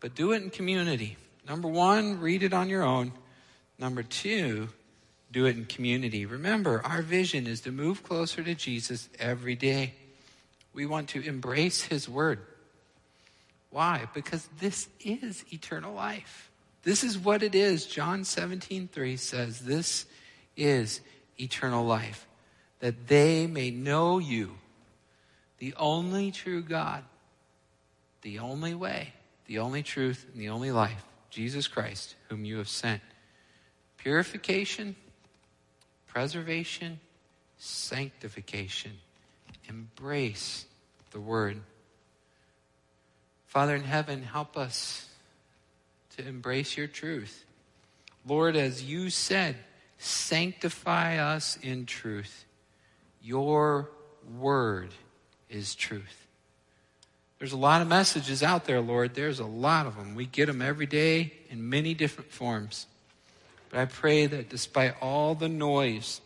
but 0.02 0.14
do 0.14 0.34
it 0.34 0.44
in 0.44 0.52
community. 0.52 1.18
Number 1.48 1.68
one, 1.68 2.20
read 2.20 2.44
it 2.44 2.54
on 2.54 2.70
your 2.70 2.84
own. 2.84 3.12
Number 3.80 4.04
two, 4.04 4.70
do 5.36 5.46
it 5.48 5.58
in 5.58 5.66
community. 5.66 6.26
Remember, 6.26 6.82
our 6.86 7.02
vision 7.02 7.46
is 7.46 7.60
to 7.60 7.70
move 7.70 8.04
closer 8.04 8.42
to 8.42 8.56
Jesus 8.56 9.10
every 9.20 9.54
day. 9.54 9.94
We 10.74 10.86
want 10.86 11.10
to 11.10 11.22
embrace 11.22 11.82
his 11.82 12.08
word. 12.08 12.40
Why? 13.70 14.08
Because 14.14 14.48
this 14.62 14.88
is 15.02 15.44
eternal 15.52 15.94
life. 15.94 16.50
This 16.84 17.04
is 17.04 17.18
what 17.18 17.44
it 17.44 17.54
is. 17.54 17.86
John 17.86 18.24
17, 18.24 18.88
3 18.88 19.18
says, 19.18 19.60
This 19.60 20.06
is 20.56 21.02
eternal 21.38 21.84
life, 21.84 22.26
that 22.80 23.08
they 23.08 23.46
may 23.46 23.72
know 23.72 24.20
you, 24.20 24.56
the 25.58 25.74
only 25.76 26.32
true 26.32 26.62
God, 26.62 27.04
the 28.22 28.40
only 28.40 28.74
way, 28.74 29.12
the 29.48 29.60
only 29.60 29.84
truth, 29.84 30.26
and 30.32 30.42
the 30.42 30.48
only 30.48 30.72
life, 30.72 31.04
Jesus 31.30 31.68
Christ, 31.68 32.16
whom 32.30 32.46
you 32.46 32.58
have 32.60 32.70
sent. 32.70 33.02
Purification 33.98 34.96
preservation, 36.16 36.98
sanctification. 37.58 38.94
Embrace 39.68 40.66
the 41.12 41.20
word. 41.20 41.60
Father 43.48 43.76
in 43.76 43.84
heaven, 43.84 44.24
help 44.24 44.56
us 44.56 45.10
to 46.16 46.26
embrace 46.26 46.78
your 46.78 46.88
truth. 46.88 47.44
Lord, 48.26 48.56
as 48.56 48.82
you 48.82 49.10
said, 49.10 49.58
sanctify 49.98 51.18
us 51.18 51.58
in 51.62 51.86
truth. 51.86 52.46
Your 53.22 53.90
word 54.40 54.92
is 55.50 55.76
truth. 55.76 56.28
There's 57.40 57.52
a 57.52 57.58
lot 57.58 57.82
of 57.82 57.90
messages 57.90 58.42
out 58.42 58.64
there, 58.64 58.80
Lord. 58.80 59.16
There's 59.16 59.42
a 59.42 59.46
lot 59.46 59.86
of 59.86 59.98
them. 59.98 60.16
We 60.16 60.28
get 60.28 60.46
them 60.46 60.62
every 60.62 60.86
day 60.86 61.34
in 61.50 61.70
many 61.70 61.94
different 61.94 62.32
forms. 62.32 62.88
But 63.76 63.82
I 63.82 63.86
pray 63.88 64.26
that 64.26 64.48
despite 64.48 64.96
all 65.02 65.36
the 65.36 65.50
noise 65.50 66.22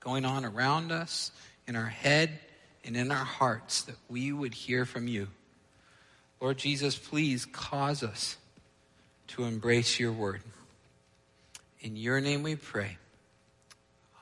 going 0.00 0.24
on 0.24 0.44
around 0.44 0.90
us, 0.90 1.30
in 1.68 1.76
our 1.76 1.86
head, 1.86 2.36
and 2.84 2.96
in 2.96 3.12
our 3.12 3.24
hearts, 3.24 3.82
that 3.82 3.94
we 4.08 4.32
would 4.32 4.52
hear 4.52 4.84
from 4.84 5.06
you. 5.06 5.28
Lord 6.40 6.58
Jesus, 6.58 6.96
please 6.96 7.44
cause 7.44 8.02
us 8.02 8.38
to 9.28 9.44
embrace 9.44 10.00
your 10.00 10.10
word. 10.10 10.40
In 11.80 11.94
your 11.94 12.20
name 12.20 12.42
we 12.42 12.56
pray. 12.56 12.96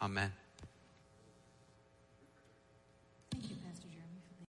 Amen. 0.02 0.30